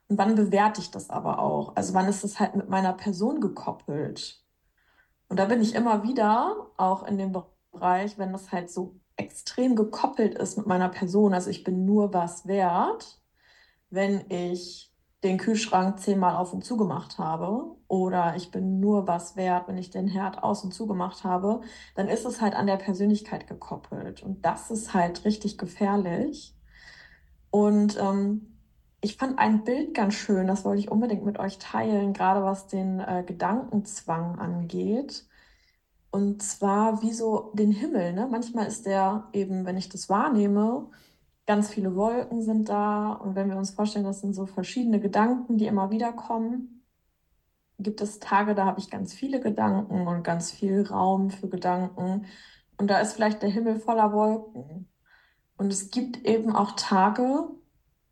und 0.07 0.17
wann 0.17 0.35
bewerte 0.35 0.81
ich 0.81 0.91
das 0.91 1.09
aber 1.09 1.39
auch? 1.39 1.75
Also 1.75 1.93
wann 1.93 2.07
ist 2.07 2.23
es 2.23 2.39
halt 2.39 2.55
mit 2.55 2.69
meiner 2.69 2.93
Person 2.93 3.41
gekoppelt? 3.41 4.43
Und 5.27 5.37
da 5.37 5.45
bin 5.45 5.61
ich 5.61 5.75
immer 5.75 6.03
wieder 6.03 6.67
auch 6.77 7.03
in 7.03 7.17
dem 7.17 7.33
Bereich, 7.71 8.17
wenn 8.17 8.33
das 8.33 8.51
halt 8.51 8.69
so 8.69 8.99
extrem 9.15 9.75
gekoppelt 9.75 10.35
ist 10.35 10.57
mit 10.57 10.67
meiner 10.67 10.89
Person. 10.89 11.33
Also 11.33 11.49
ich 11.49 11.63
bin 11.63 11.85
nur 11.85 12.13
was 12.13 12.47
wert, 12.47 13.21
wenn 13.89 14.29
ich 14.29 14.90
den 15.23 15.37
Kühlschrank 15.37 15.99
zehnmal 15.99 16.35
auf 16.35 16.53
und 16.53 16.65
zugemacht 16.65 17.19
habe 17.19 17.75
oder 17.87 18.35
ich 18.35 18.49
bin 18.51 18.79
nur 18.79 19.07
was 19.07 19.35
wert, 19.35 19.67
wenn 19.67 19.77
ich 19.77 19.91
den 19.91 20.07
Herd 20.07 20.43
aus 20.43 20.63
und 20.63 20.73
zugemacht 20.73 21.23
habe, 21.23 21.61
dann 21.95 22.07
ist 22.07 22.25
es 22.25 22.41
halt 22.41 22.55
an 22.55 22.65
der 22.67 22.77
Persönlichkeit 22.77 23.47
gekoppelt. 23.47 24.23
Und 24.23 24.45
das 24.45 24.71
ist 24.71 24.93
halt 24.93 25.25
richtig 25.25 25.57
gefährlich. 25.57 26.55
Und 27.51 27.99
ähm, 27.99 28.51
ich 29.01 29.17
fand 29.17 29.39
ein 29.39 29.63
Bild 29.63 29.93
ganz 29.93 30.15
schön, 30.15 30.47
das 30.47 30.65
wollte 30.65 30.79
ich 30.79 30.91
unbedingt 30.91 31.25
mit 31.25 31.39
euch 31.39 31.57
teilen, 31.59 32.13
gerade 32.13 32.43
was 32.43 32.67
den 32.67 32.99
äh, 32.99 33.23
Gedankenzwang 33.25 34.39
angeht. 34.39 35.25
Und 36.11 36.43
zwar 36.43 37.01
wie 37.01 37.13
so 37.13 37.51
den 37.55 37.71
Himmel. 37.71 38.13
Ne? 38.13 38.27
Manchmal 38.29 38.67
ist 38.67 38.85
der 38.85 39.29
eben, 39.33 39.65
wenn 39.65 39.77
ich 39.77 39.89
das 39.89 40.09
wahrnehme, 40.09 40.89
ganz 41.51 41.69
viele 41.69 41.97
Wolken 41.97 42.41
sind 42.41 42.69
da. 42.69 43.11
Und 43.11 43.35
wenn 43.35 43.49
wir 43.49 43.57
uns 43.57 43.71
vorstellen, 43.71 44.05
das 44.05 44.21
sind 44.21 44.33
so 44.33 44.45
verschiedene 44.45 45.01
Gedanken, 45.01 45.57
die 45.57 45.67
immer 45.67 45.91
wieder 45.91 46.13
kommen, 46.13 46.85
gibt 47.77 47.99
es 47.99 48.19
Tage, 48.19 48.55
da 48.55 48.65
habe 48.65 48.79
ich 48.79 48.89
ganz 48.89 49.13
viele 49.13 49.41
Gedanken 49.41 50.07
und 50.07 50.23
ganz 50.23 50.49
viel 50.49 50.87
Raum 50.87 51.29
für 51.29 51.49
Gedanken. 51.49 52.25
Und 52.77 52.87
da 52.87 52.99
ist 52.99 53.11
vielleicht 53.11 53.41
der 53.41 53.49
Himmel 53.49 53.81
voller 53.81 54.13
Wolken. 54.13 54.87
Und 55.57 55.73
es 55.73 55.89
gibt 55.89 56.25
eben 56.25 56.55
auch 56.55 56.71
Tage, 56.77 57.49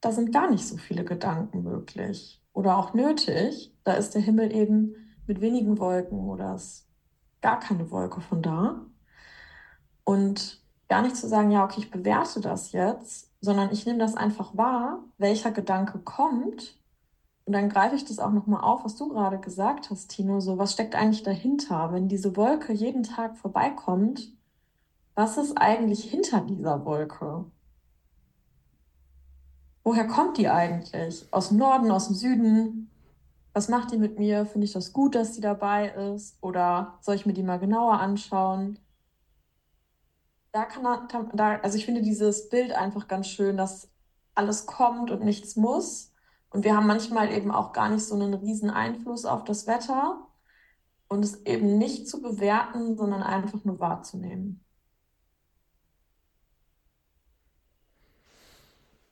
da 0.02 0.12
sind 0.12 0.34
gar 0.34 0.52
nicht 0.52 0.68
so 0.68 0.76
viele 0.76 1.06
Gedanken 1.06 1.64
möglich 1.64 2.44
oder 2.52 2.78
auch 2.78 2.94
nötig. 2.94 3.74
Da 3.86 3.94
ist 3.94 4.16
der 4.16 4.22
Himmel 4.22 4.54
eben 4.54 4.96
mit 5.28 5.40
wenigen 5.40 5.80
Wolken 5.80 6.28
oder 6.28 6.56
ist 6.56 6.90
gar 7.40 7.62
keine 7.62 7.90
Wolke 7.90 8.20
von 8.20 8.42
da. 8.42 8.86
Und 10.04 10.62
gar 10.90 11.04
nicht 11.04 11.16
zu 11.16 11.30
sagen, 11.30 11.52
ja, 11.52 11.64
okay, 11.64 11.80
ich 11.80 11.90
bewerte 11.90 12.42
das 12.42 12.74
jetzt, 12.74 13.29
sondern 13.42 13.72
ich 13.72 13.86
nehme 13.86 14.00
das 14.00 14.16
einfach 14.16 14.56
wahr, 14.58 15.04
welcher 15.18 15.52
Gedanke 15.52 16.00
kommt. 16.00 16.78
Und 17.46 17.54
dann 17.54 17.70
greife 17.70 17.96
ich 17.96 18.06
das 18.06 18.20
auch 18.20 18.32
nochmal 18.32 18.64
auf, 18.64 18.86
was 18.86 18.96
du 18.96 19.10
gerade 19.10 19.40
gesagt 19.40 19.90
hast, 19.90 20.10
Tino. 20.10 20.40
So, 20.40 20.58
was 20.58 20.74
steckt 20.74 20.96
eigentlich 20.96 21.24
dahinter? 21.24 21.92
Wenn 21.92 22.08
diese 22.08 22.36
Wolke 22.36 22.74
jeden 22.74 23.04
Tag 23.04 23.38
vorbeikommt, 23.38 24.32
was 25.16 25.38
ist 25.38 25.58
eigentlich 25.58 26.04
hinter 26.04 26.42
dieser 26.42 26.86
Wolke? 26.86 27.46
woher 29.90 30.06
kommt 30.06 30.38
die 30.38 30.48
eigentlich? 30.48 31.28
Aus 31.32 31.50
dem 31.50 31.58
Norden, 31.58 31.90
aus 31.90 32.08
dem 32.08 32.16
Süden? 32.16 32.92
Was 33.54 33.70
macht 33.70 33.92
die 33.92 33.98
mit 33.98 34.20
mir? 34.20 34.46
Finde 34.46 34.66
ich 34.66 34.74
das 34.74 34.94
gut, 34.94 35.16
dass 35.16 35.32
die 35.32 35.42
dabei 35.42 35.90
ist? 35.90 36.38
Oder 36.42 37.00
soll 37.02 37.16
ich 37.16 37.26
mir 37.26 37.34
die 37.34 37.42
mal 37.42 37.58
genauer 37.58 38.00
anschauen? 38.00 38.78
Da 40.52 40.66
kann 40.66 40.84
da, 41.34 41.58
also 41.58 41.78
ich 41.78 41.86
finde 41.86 42.02
dieses 42.02 42.50
Bild 42.50 42.72
einfach 42.72 43.08
ganz 43.08 43.28
schön, 43.28 43.56
dass 43.58 43.92
alles 44.34 44.66
kommt 44.66 45.12
und 45.12 45.24
nichts 45.24 45.56
muss. 45.56 46.14
Und 46.50 46.64
wir 46.64 46.76
haben 46.76 46.88
manchmal 46.88 47.32
eben 47.32 47.52
auch 47.52 47.74
gar 47.74 47.90
nicht 47.90 48.04
so 48.04 48.16
einen 48.16 48.34
riesen 48.34 48.72
Einfluss 48.72 49.26
auf 49.26 49.44
das 49.44 49.68
Wetter 49.68 50.28
und 51.08 51.24
es 51.24 51.46
eben 51.46 51.78
nicht 51.78 52.08
zu 52.08 52.22
bewerten, 52.22 52.98
sondern 52.98 53.22
einfach 53.22 53.64
nur 53.64 53.80
wahrzunehmen. 53.80 54.64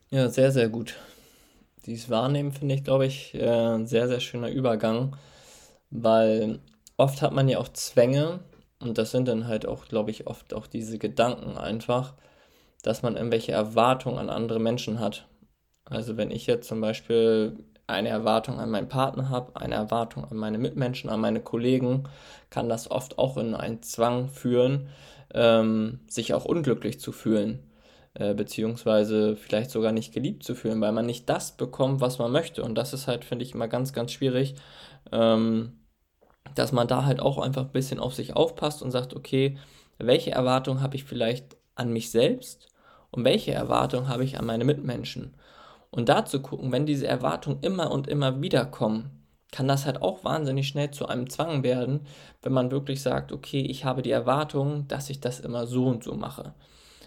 Ja, 0.10 0.30
sehr, 0.30 0.52
sehr 0.52 0.70
gut. 0.70 0.96
Dieses 1.86 2.10
Wahrnehmen 2.10 2.52
finde 2.52 2.76
ich, 2.76 2.84
glaube 2.84 3.06
ich, 3.06 3.34
äh, 3.36 3.76
ein 3.76 3.88
sehr, 3.88 4.08
sehr 4.08 4.20
schöner 4.22 4.50
Übergang, 4.50 5.16
weil 5.90 6.60
oft 6.96 7.22
hat 7.22 7.34
man 7.34 7.50
ja 7.50 7.60
auch 7.60 7.68
Zwänge 7.70 8.40
und 8.80 8.98
das 8.98 9.12
sind 9.12 9.28
dann 9.28 9.48
halt 9.48 9.66
auch, 9.66 9.86
glaube 9.86 10.12
ich, 10.12 10.28
oft 10.28 10.54
auch 10.54 10.68
diese 10.68 10.98
Gedanken 10.98 11.58
einfach, 11.58 12.14
dass 12.84 13.02
man 13.02 13.16
irgendwelche 13.16 13.52
Erwartungen 13.52 14.18
an 14.20 14.30
andere 14.30 14.60
Menschen 14.60 15.00
hat. 15.00 15.28
Also 15.86 16.18
wenn 16.18 16.32
ich 16.32 16.48
jetzt 16.48 16.68
zum 16.68 16.82
Beispiel 16.82 17.58
eine 17.88 18.10
Erwartung 18.10 18.60
an 18.60 18.70
meinen 18.70 18.90
Partner 18.90 19.30
habe, 19.30 19.56
eine 19.60 19.76
Erwartung 19.76 20.26
an 20.26 20.38
meine 20.38 20.58
Mitmenschen, 20.58 21.10
an 21.10 21.22
meine 21.22 21.40
Kollegen, 21.40 22.04
kann 22.50 22.70
das 22.70 22.92
oft 22.92 23.18
auch 23.18 23.38
in 23.38 23.56
einen 23.56 23.82
Zwang 23.82 24.30
führen, 24.30 24.90
ähm, 25.34 26.02
sich 26.08 26.34
auch 26.34 26.46
unglücklich 26.46 27.00
zu 27.00 27.12
fühlen. 27.12 27.64
Äh, 28.20 28.34
beziehungsweise 28.34 29.36
vielleicht 29.36 29.70
sogar 29.70 29.92
nicht 29.92 30.12
geliebt 30.12 30.44
zu 30.44 30.56
fühlen, 30.56 30.82
weil 30.82 30.92
man 30.92 31.06
nicht 31.06 31.30
das 31.30 31.52
bekommt, 31.56 32.02
was 32.02 32.18
man 32.18 32.32
möchte. 32.32 32.64
Und 32.64 32.76
das 32.76 32.92
ist 32.94 33.08
halt, 33.08 33.24
finde 33.24 33.46
ich, 33.46 33.54
immer 33.54 33.68
ganz, 33.68 33.94
ganz 33.94 34.12
schwierig, 34.12 34.56
ähm, 35.12 35.74
dass 36.56 36.72
man 36.72 36.88
da 36.88 37.06
halt 37.06 37.20
auch 37.20 37.38
einfach 37.38 37.64
ein 37.64 37.72
bisschen 37.72 38.00
auf 38.00 38.14
sich 38.14 38.36
aufpasst 38.36 38.82
und 38.82 38.92
sagt, 38.92 39.16
okay, 39.16 39.58
welche 39.98 40.32
Erwartung 40.32 40.82
habe 40.82 40.96
ich 40.96 41.04
vielleicht 41.04 41.58
an 41.76 41.92
mich 41.92 42.12
selbst 42.12 42.68
und 43.12 43.24
welche 43.26 43.54
Erwartung 43.54 44.08
habe 44.08 44.24
ich 44.24 44.38
an 44.38 44.46
meine 44.46 44.66
Mitmenschen? 44.66 45.34
Und 45.90 46.10
da 46.10 46.26
zu 46.26 46.42
gucken, 46.42 46.72
wenn 46.72 46.86
diese 46.86 47.08
Erwartungen 47.08 47.60
immer 47.62 47.92
und 47.92 48.08
immer 48.08 48.42
wieder 48.42 48.66
kommen, 48.66 49.18
kann 49.52 49.68
das 49.68 49.86
halt 49.86 50.02
auch 50.02 50.24
wahnsinnig 50.24 50.68
schnell 50.68 50.92
zu 50.92 51.08
einem 51.08 51.30
Zwang 51.30 51.64
werden, 51.64 52.02
wenn 52.42 52.52
man 52.52 52.72
wirklich 52.72 53.02
sagt, 53.02 53.32
okay, 53.32 53.62
ich 53.62 53.86
habe 53.86 54.02
die 54.02 54.12
Erwartung, 54.12 54.88
dass 54.88 55.10
ich 55.10 55.22
das 55.22 55.40
immer 55.40 55.66
so 55.68 55.86
und 55.86 56.04
so 56.04 56.16
mache. 56.16 56.54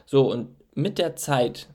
So, 0.06 0.30
und 0.30 0.48
mit 0.74 0.98
der 0.98 1.16
Zeit 1.16 1.68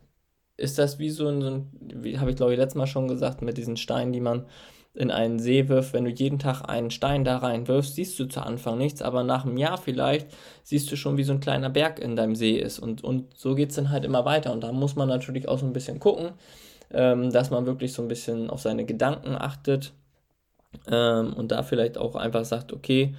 ist 0.57 0.79
das 0.79 1.00
wie 1.00 1.10
so 1.10 1.27
ein, 1.27 1.41
so 1.41 1.48
ein 1.48 1.72
wie 1.79 2.17
habe 2.19 2.31
ich 2.31 2.38
glaube 2.38 2.53
ich 2.53 2.60
letztes 2.60 2.77
Mal 2.77 2.88
schon 2.88 3.07
gesagt, 3.07 3.41
mit 3.41 3.57
diesen 3.57 3.77
Steinen, 3.77 4.13
die 4.13 4.22
man 4.22 4.45
in 4.96 5.12
einen 5.12 5.40
See 5.40 5.68
wirft. 5.68 5.94
Wenn 5.94 6.06
du 6.06 6.12
jeden 6.12 6.40
Tag 6.40 6.64
einen 6.68 6.92
Stein 6.92 7.24
da 7.24 7.38
reinwirfst, 7.38 7.96
siehst 7.96 8.20
du 8.20 8.25
zu 8.25 8.42
Anfang 8.42 8.78
nichts, 8.78 9.02
aber 9.02 9.24
nach 9.24 9.46
einem 9.46 9.58
Jahr 9.58 9.78
vielleicht 9.78 10.28
siehst 10.64 10.92
du 10.92 10.96
schon, 10.96 11.18
wie 11.18 11.24
so 11.24 11.34
ein 11.34 11.40
kleiner 11.40 11.70
Berg 11.70 12.00
in 12.00 12.16
deinem 12.16 12.36
See 12.36 12.58
ist. 12.58 12.80
Und, 12.80 13.04
und 13.04 13.38
so 13.38 13.56
geht 13.56 13.70
es 13.70 13.75
dann 13.75 13.90
halt 13.90 14.06
immer 14.06 14.25
weiter. 14.25 14.52
Und 14.52 14.64
da 14.64 14.72
muss 14.72 14.96
man 14.96 15.10
natürlich 15.10 15.48
auch 15.48 15.60
so 15.60 15.66
ein 15.66 15.74
bisschen 15.74 16.00
gucken, 16.00 16.32
ähm, 16.92 17.32
dass 17.32 17.50
man 17.50 17.66
wirklich 17.66 17.94
so 17.94 18.02
ein 18.02 18.08
bisschen 18.08 18.50
auf 18.50 18.62
seine 18.62 18.86
Gedanken 18.86 19.36
achtet 19.36 19.94
ähm, 20.88 21.34
und 21.34 21.52
da 21.52 21.64
vielleicht 21.64 21.98
auch 21.98 22.16
einfach 22.16 22.46
sagt, 22.46 22.74
okay, 22.74 23.16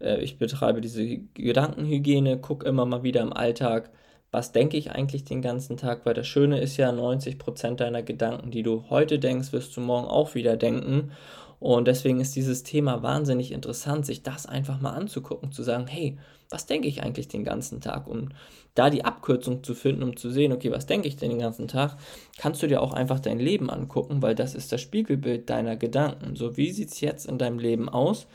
äh, 0.00 0.20
ich 0.20 0.38
betreibe 0.38 0.80
diese 0.80 1.18
Gedankenhygiene, 1.34 2.38
gucke 2.40 2.66
immer 2.66 2.86
mal 2.86 3.02
wieder 3.02 3.22
im 3.22 3.32
Alltag, 3.32 3.90
was 4.30 4.52
denke 4.52 4.76
ich 4.76 4.90
eigentlich 4.90 5.24
den 5.24 5.42
ganzen 5.42 5.76
Tag, 5.76 6.04
weil 6.04 6.14
das 6.14 6.26
Schöne 6.26 6.60
ist 6.60 6.76
ja, 6.76 6.90
90% 6.90 7.76
deiner 7.76 8.02
Gedanken, 8.02 8.50
die 8.50 8.62
du 8.62 8.84
heute 8.90 9.18
denkst, 9.18 9.52
wirst 9.52 9.76
du 9.76 9.80
morgen 9.80 10.08
auch 10.08 10.34
wieder 10.34 10.56
denken. 10.56 11.12
Und 11.58 11.88
deswegen 11.88 12.20
ist 12.20 12.36
dieses 12.36 12.62
Thema 12.64 13.02
wahnsinnig 13.02 13.50
interessant, 13.50 14.04
sich 14.04 14.22
das 14.22 14.46
einfach 14.46 14.80
mal 14.80 14.90
anzugucken, 14.90 15.52
zu 15.52 15.62
sagen, 15.62 15.86
hey, 15.86 16.18
was 16.50 16.66
denke 16.66 16.86
ich 16.86 17.02
eigentlich 17.02 17.28
den 17.28 17.44
ganzen 17.44 17.80
Tag? 17.80 18.06
Um 18.06 18.28
da 18.74 18.90
die 18.90 19.04
Abkürzung 19.04 19.64
zu 19.64 19.74
finden, 19.74 20.02
um 20.02 20.16
zu 20.16 20.30
sehen, 20.30 20.52
okay, 20.52 20.70
was 20.70 20.86
denke 20.86 21.08
ich 21.08 21.16
denn 21.16 21.30
den 21.30 21.38
ganzen 21.38 21.66
Tag, 21.66 21.96
kannst 22.38 22.62
du 22.62 22.66
dir 22.66 22.82
auch 22.82 22.92
einfach 22.92 23.20
dein 23.20 23.38
Leben 23.38 23.70
angucken, 23.70 24.20
weil 24.20 24.34
das 24.34 24.54
ist 24.54 24.70
das 24.70 24.82
Spiegelbild 24.82 25.48
deiner 25.48 25.76
Gedanken. 25.76 26.36
So, 26.36 26.56
wie 26.56 26.70
sieht 26.70 26.92
es 26.92 27.00
jetzt 27.00 27.26
in 27.26 27.38
deinem 27.38 27.58
Leben 27.58 27.88
aus? 27.88 28.26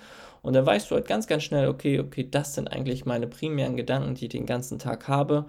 Und 0.42 0.54
dann 0.54 0.66
weißt 0.66 0.90
du 0.90 0.96
halt 0.96 1.08
ganz, 1.08 1.28
ganz 1.28 1.44
schnell, 1.44 1.68
okay, 1.68 2.00
okay, 2.00 2.28
das 2.30 2.56
sind 2.56 2.72
eigentlich 2.72 3.06
meine 3.06 3.28
primären 3.28 3.78
Gedanken, 3.78 4.16
die 4.16 4.26
ich 4.26 4.32
den 4.32 4.48
ganzen 4.48 4.80
Tag 4.80 5.08
habe. 5.08 5.46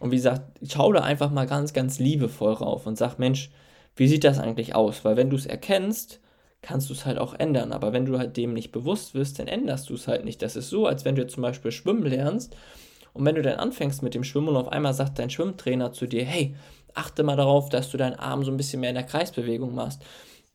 Und 0.00 0.10
wie 0.10 0.16
gesagt, 0.16 0.58
schau 0.66 0.92
da 0.92 1.00
einfach 1.02 1.30
mal 1.30 1.46
ganz, 1.46 1.72
ganz 1.72 1.98
liebevoll 1.98 2.54
rauf 2.54 2.86
und 2.86 2.96
sag, 2.96 3.18
Mensch, 3.18 3.50
wie 3.96 4.08
sieht 4.08 4.24
das 4.24 4.38
eigentlich 4.38 4.74
aus? 4.74 5.04
Weil 5.04 5.16
wenn 5.16 5.30
du 5.30 5.36
es 5.36 5.46
erkennst, 5.46 6.20
kannst 6.62 6.88
du 6.88 6.94
es 6.94 7.06
halt 7.06 7.18
auch 7.18 7.34
ändern. 7.34 7.72
Aber 7.72 7.92
wenn 7.92 8.06
du 8.06 8.18
halt 8.18 8.36
dem 8.36 8.54
nicht 8.54 8.72
bewusst 8.72 9.14
wirst, 9.14 9.38
dann 9.38 9.46
änderst 9.46 9.90
du 9.90 9.94
es 9.94 10.08
halt 10.08 10.24
nicht. 10.24 10.42
Das 10.42 10.56
ist 10.56 10.70
so, 10.70 10.86
als 10.86 11.04
wenn 11.04 11.14
du 11.14 11.26
zum 11.26 11.42
Beispiel 11.42 11.70
schwimmen 11.70 12.04
lernst 12.04 12.56
und 13.12 13.24
wenn 13.24 13.34
du 13.34 13.42
dann 13.42 13.58
anfängst 13.58 14.02
mit 14.02 14.14
dem 14.14 14.24
Schwimmen 14.24 14.48
und 14.48 14.56
auf 14.56 14.68
einmal 14.68 14.94
sagt 14.94 15.18
dein 15.18 15.30
Schwimmtrainer 15.30 15.92
zu 15.92 16.06
dir, 16.06 16.24
hey, 16.24 16.54
achte 16.94 17.22
mal 17.22 17.36
darauf, 17.36 17.68
dass 17.68 17.90
du 17.90 17.96
deinen 17.96 18.18
Arm 18.18 18.44
so 18.44 18.50
ein 18.50 18.56
bisschen 18.56 18.80
mehr 18.80 18.90
in 18.90 18.96
der 18.96 19.04
Kreisbewegung 19.04 19.74
machst. 19.74 20.02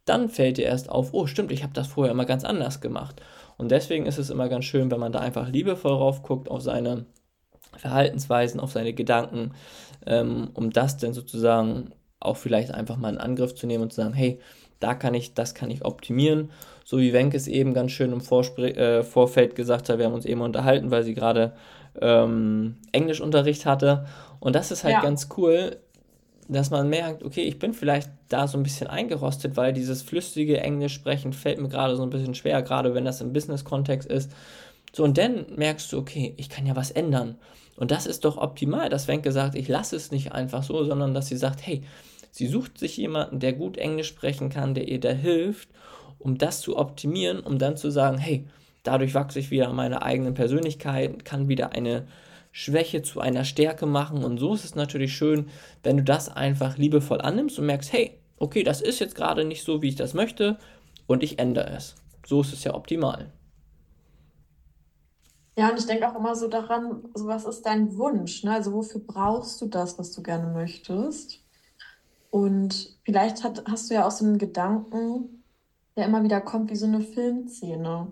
Dann 0.06 0.30
fällt 0.30 0.58
dir 0.58 0.66
erst 0.66 0.90
auf, 0.90 1.14
oh 1.14 1.28
stimmt, 1.28 1.52
ich 1.52 1.64
habe 1.64 1.74
das 1.74 1.88
vorher 1.88 2.12
immer 2.12 2.26
ganz 2.26 2.44
anders 2.44 2.80
gemacht. 2.80 3.22
Und 3.58 3.72
deswegen 3.72 4.06
ist 4.06 4.20
es 4.20 4.30
immer 4.30 4.50
ganz 4.50 4.66
schön, 4.66 4.92
wenn 4.92 5.00
man 5.00 5.12
da 5.12 5.20
einfach 5.20 5.50
liebevoll 5.50 5.94
rauf 5.94 6.24
guckt 6.24 6.50
auf 6.50 6.62
seine 6.62 7.06
Verhaltensweisen, 7.78 8.60
auf 8.60 8.72
seine 8.72 8.94
Gedanken, 8.94 9.52
ähm, 10.06 10.50
um 10.54 10.72
das 10.72 10.98
dann 10.98 11.14
sozusagen 11.14 11.92
auch 12.20 12.38
vielleicht 12.38 12.72
einfach 12.72 12.98
mal 12.98 13.14
in 13.14 13.18
Angriff 13.18 13.56
zu 13.56 13.68
nehmen 13.68 13.84
und 13.84 13.94
zu 13.94 14.02
sagen, 14.02 14.14
hey, 14.14 14.40
da 14.80 14.94
kann 14.94 15.14
ich, 15.14 15.34
das 15.34 15.56
kann 15.56 15.72
ich 15.72 15.86
optimieren. 15.86 16.52
So 16.84 17.00
wie 17.00 17.14
Wenke 17.14 17.38
es 17.38 17.48
eben 17.48 17.74
ganz 17.74 17.92
schön 17.92 18.12
im 18.12 18.22
Vorspr 18.22 18.64
äh, 18.64 19.04
Vorfeld 19.04 19.56
gesagt 19.56 19.90
hat, 19.90 19.98
wir 19.98 20.06
haben 20.06 20.14
uns 20.14 20.26
eben 20.26 20.42
unterhalten, 20.42 20.92
weil 20.92 21.04
sie 21.04 21.14
gerade 21.14 21.54
ähm, 22.02 22.76
Englischunterricht 22.92 23.66
hatte. 23.66 24.06
Und 24.40 24.56
das 24.56 24.72
ist 24.72 24.84
halt 24.84 24.96
ja. 24.96 25.02
ganz 25.02 25.30
cool, 25.38 25.78
dass 26.48 26.70
man 26.70 26.90
merkt, 26.90 27.24
okay, 27.24 27.42
ich 27.42 27.58
bin 27.58 27.74
vielleicht 27.74 28.10
da 28.30 28.48
so 28.48 28.58
ein 28.58 28.64
bisschen 28.64 28.88
eingerostet, 28.88 29.58
weil 29.58 29.74
dieses 29.74 30.02
flüssige 30.02 30.60
Englisch 30.60 30.94
sprechen 30.94 31.34
fällt 31.34 31.60
mir 31.60 31.70
gerade 31.70 31.96
so 31.96 32.04
ein 32.04 32.12
bisschen 32.12 32.36
schwer, 32.36 32.62
gerade 32.62 32.94
wenn 32.94 33.06
das 33.06 33.22
im 33.22 33.34
Business-Kontext 33.34 34.08
ist. 34.08 34.32
So, 34.96 35.04
und 35.04 35.18
dann 35.18 35.46
merkst 35.58 35.92
du, 35.92 35.98
okay, 35.98 36.34
ich 36.38 36.48
kann 36.48 36.66
ja 36.66 36.78
was 36.78 36.90
ändern. 36.90 37.36
Und 37.76 37.92
das 37.92 38.06
ist 38.06 38.24
doch 38.24 38.38
optimal, 38.38 38.88
dass 38.88 39.10
Wenke 39.10 39.34
sagt, 39.34 39.56
ich 39.56 39.68
lasse 39.68 39.98
es 39.98 40.10
nicht 40.10 40.32
einfach 40.32 40.64
so, 40.64 40.86
sondern 40.86 41.14
dass 41.14 41.28
sie 41.28 41.36
sagt, 41.36 41.68
hey, 41.68 41.82
sie 42.32 42.48
sucht 42.48 42.78
sich 42.78 42.96
jemanden, 42.96 43.42
der 43.42 43.52
gut 43.52 43.76
Englisch 43.76 44.08
sprechen 44.08 44.48
kann, 44.48 44.74
der 44.74 44.88
ihr 44.88 45.02
da 45.02 45.10
hilft, 45.10 45.68
um 46.18 46.38
das 46.38 46.62
zu 46.62 46.78
optimieren, 46.78 47.42
um 47.42 47.60
dann 47.60 47.76
zu 47.76 47.90
sagen, 47.90 48.18
hey, 48.18 48.48
dadurch 48.84 49.14
wachse 49.14 49.38
ich 49.40 49.52
wieder 49.52 49.68
an 49.68 49.76
meiner 49.76 50.02
eigenen 50.02 50.34
Persönlichkeit, 50.34 51.26
kann 51.26 51.50
wieder 51.50 51.74
eine 51.74 52.08
Schwäche 52.54 53.02
zu 53.02 53.20
einer 53.20 53.44
Stärke 53.44 53.86
machen. 53.86 54.24
Und 54.24 54.38
so 54.38 54.54
ist 54.54 54.64
es 54.64 54.76
natürlich 54.76 55.14
schön, 55.14 55.50
wenn 55.84 55.98
du 55.98 56.04
das 56.04 56.30
einfach 56.30 56.78
liebevoll 56.78 57.20
annimmst 57.20 57.60
und 57.60 57.66
merkst, 57.66 57.92
hey, 57.92 58.18
okay, 58.38 58.64
das 58.64 58.80
ist 58.80 59.00
jetzt 59.00 59.16
gerade 59.16 59.44
nicht 59.44 59.66
so, 59.66 59.82
wie 59.82 59.90
ich 59.90 59.96
das 59.96 60.14
möchte, 60.14 60.58
und 61.06 61.22
ich 61.22 61.38
ändere 61.38 61.72
es. 61.72 61.96
So 62.26 62.40
ist 62.40 62.54
es 62.54 62.64
ja 62.64 62.74
optimal. 62.74 63.30
Ja, 65.58 65.70
und 65.70 65.80
ich 65.80 65.86
denke 65.86 66.10
auch 66.10 66.16
immer 66.16 66.36
so 66.36 66.48
daran, 66.48 67.04
so 67.14 67.28
was 67.28 67.46
ist 67.46 67.66
dein 67.66 67.98
Wunsch? 67.98 68.44
Ne? 68.44 68.52
Also 68.52 68.74
wofür 68.74 69.02
brauchst 69.02 69.62
du 69.62 69.68
das, 69.68 69.98
was 69.98 70.12
du 70.12 70.22
gerne 70.22 70.52
möchtest? 70.52 71.42
Und 72.30 72.98
vielleicht 73.04 73.44
hat, 73.44 73.64
hast 73.66 73.90
du 73.90 73.94
ja 73.94 74.06
auch 74.06 74.12
so 74.12 74.26
einen 74.26 74.38
Gedanken, 74.38 75.44
der 75.96 76.06
immer 76.06 76.24
wieder 76.24 76.42
kommt 76.42 76.70
wie 76.70 76.76
so 76.76 76.86
eine 76.86 77.00
Filmszene. 77.00 78.12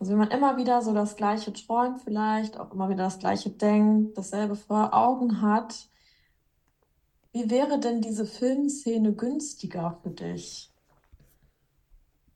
Also 0.00 0.12
wenn 0.12 0.18
man 0.18 0.30
immer 0.30 0.56
wieder 0.56 0.82
so 0.82 0.92
das 0.92 1.14
Gleiche 1.14 1.52
träumt, 1.52 2.00
vielleicht 2.02 2.58
auch 2.58 2.72
immer 2.72 2.88
wieder 2.88 3.04
das 3.04 3.18
Gleiche 3.20 3.50
denkt, 3.50 4.18
dasselbe 4.18 4.56
vor 4.56 4.94
Augen 4.94 5.42
hat, 5.42 5.88
wie 7.32 7.48
wäre 7.50 7.78
denn 7.78 8.00
diese 8.00 8.26
Filmszene 8.26 9.12
günstiger 9.12 10.00
für 10.02 10.10
dich? 10.10 10.69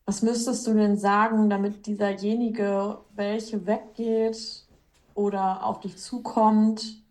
Was 0.05 0.21
müsstest 0.21 0.67
du 0.67 0.75
denn 0.75 0.97
sagen, 0.97 1.49
damit 1.49 1.87
dieserjenige, 1.87 2.99
welche 3.15 3.65
weggeht 3.65 4.67
oder 5.15 5.63
auf 5.63 5.79
dich 5.79 5.97
zukommt? 5.97 7.03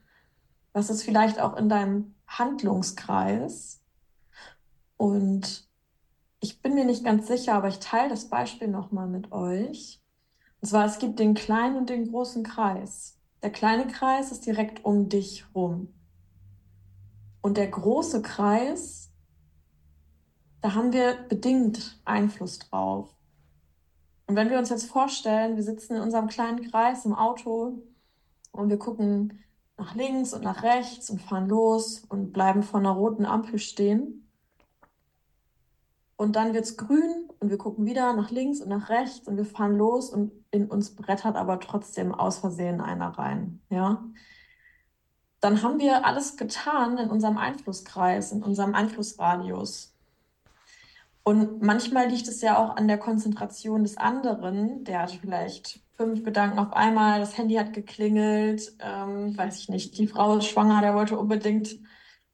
Was 0.73 0.91
ist 0.91 1.03
vielleicht 1.03 1.41
auch 1.41 1.57
in 1.57 1.69
deinem 1.69 2.15
Handlungskreis? 2.29 3.83
Und 4.97 5.69
ich 6.39 6.63
bin 6.63 6.75
mir 6.75 6.85
nicht 6.85 7.05
ganz 7.05 7.27
sicher, 7.27 7.55
aber 7.55 7.69
ich 7.69 7.81
teile 7.81 8.11
das 8.11 8.29
Beispiel 8.29 8.69
nochmal 8.69 9.09
mit 9.09 9.33
euch. 9.33 10.01
Und 10.61 10.69
zwar, 10.69 10.87
es 10.87 10.99
gibt 10.99 11.19
den 11.19 11.35
kleinen 11.35 11.77
und 11.77 11.91
den 11.91 12.11
großen 12.11 12.45
Kreis. 12.45 13.19
Der 13.43 13.51
kleine 13.51 13.89
Kreis 13.89 14.31
ist 14.31 14.47
direkt 14.47 14.85
um 14.85 15.09
dich 15.09 15.45
rum. 15.55 15.93
Und 17.43 17.57
der 17.57 17.69
große 17.69 18.23
Kreis 18.23 19.11
da 20.65 20.75
haben 20.75 20.95
wir 20.95 21.13
bedingt 21.29 22.01
Einfluss 22.07 22.59
drauf. 22.59 23.15
Und 24.27 24.35
wenn 24.35 24.49
wir 24.49 24.59
uns 24.59 24.71
jetzt 24.71 24.87
vorstellen, 24.87 25.57
wir 25.57 25.63
sitzen 25.63 25.97
in 25.97 26.01
unserem 26.01 26.27
kleinen 26.29 26.71
Kreis 26.71 27.05
im 27.05 27.15
Auto 27.15 27.83
und 28.51 28.71
wir 28.71 28.79
gucken 28.79 29.45
nach 29.77 29.95
links 29.95 30.33
und 30.33 30.43
nach 30.43 30.63
rechts 30.63 31.11
und 31.11 31.21
fahren 31.21 31.51
los 31.51 32.07
und 32.09 32.33
bleiben 32.33 32.63
vor 32.63 32.81
einer 32.81 32.93
roten 32.93 33.27
Ampel 33.27 33.59
stehen. 33.59 34.27
Und 36.17 36.35
dann 36.35 36.55
wird 36.55 36.65
es 36.65 36.79
grün 36.79 37.29
und 37.41 37.51
wir 37.51 37.59
gucken 37.59 37.85
wieder 37.85 38.15
nach 38.15 38.31
links 38.31 38.63
und 38.63 38.71
nach 38.71 38.89
rechts 38.89 39.29
und 39.29 39.37
wir 39.37 39.45
fahren 39.45 39.77
los 39.77 40.09
und 40.09 40.33
in 40.51 40.71
uns 40.71 40.95
brettert 40.97 41.37
aber 41.37 41.61
trotzdem 41.61 42.15
aus 42.15 42.39
Versehen 42.39 42.81
einer 42.81 43.11
rein. 43.19 43.61
Ja? 43.69 44.03
Dann 45.41 45.63
haben 45.63 45.79
wir 45.79 46.07
alles 46.07 46.39
getan 46.39 46.97
in 46.97 47.11
unserem 47.11 47.37
Einflusskreis, 47.37 48.33
in 48.33 48.43
unserem 48.43 48.75
Einflussradius. 48.75 49.94
Und 51.25 51.63
manchmal 51.63 52.09
liegt 52.09 52.29
es 52.29 52.43
ja 52.43 52.59
auch 52.59 52.77
an 52.77 52.87
der 52.87 52.99
Konzentration 52.99 53.83
des 53.83 53.97
anderen. 53.97 54.85
Der 54.85 55.03
hat 55.03 55.13
vielleicht 55.13 55.81
fünf 55.97 56.23
Gedanken 56.23 56.59
auf 56.59 56.73
einmal, 56.75 57.19
das 57.19 57.39
Handy 57.39 57.55
hat 57.55 57.73
geklingelt, 57.73 58.77
ähm, 58.81 59.37
weiß 59.37 59.59
ich 59.59 59.69
nicht, 59.71 59.97
die 59.97 60.07
Frau 60.07 60.37
ist 60.37 60.47
schwanger, 60.47 60.83
der 60.83 60.95
wollte 60.95 61.19
unbedingt 61.19 61.79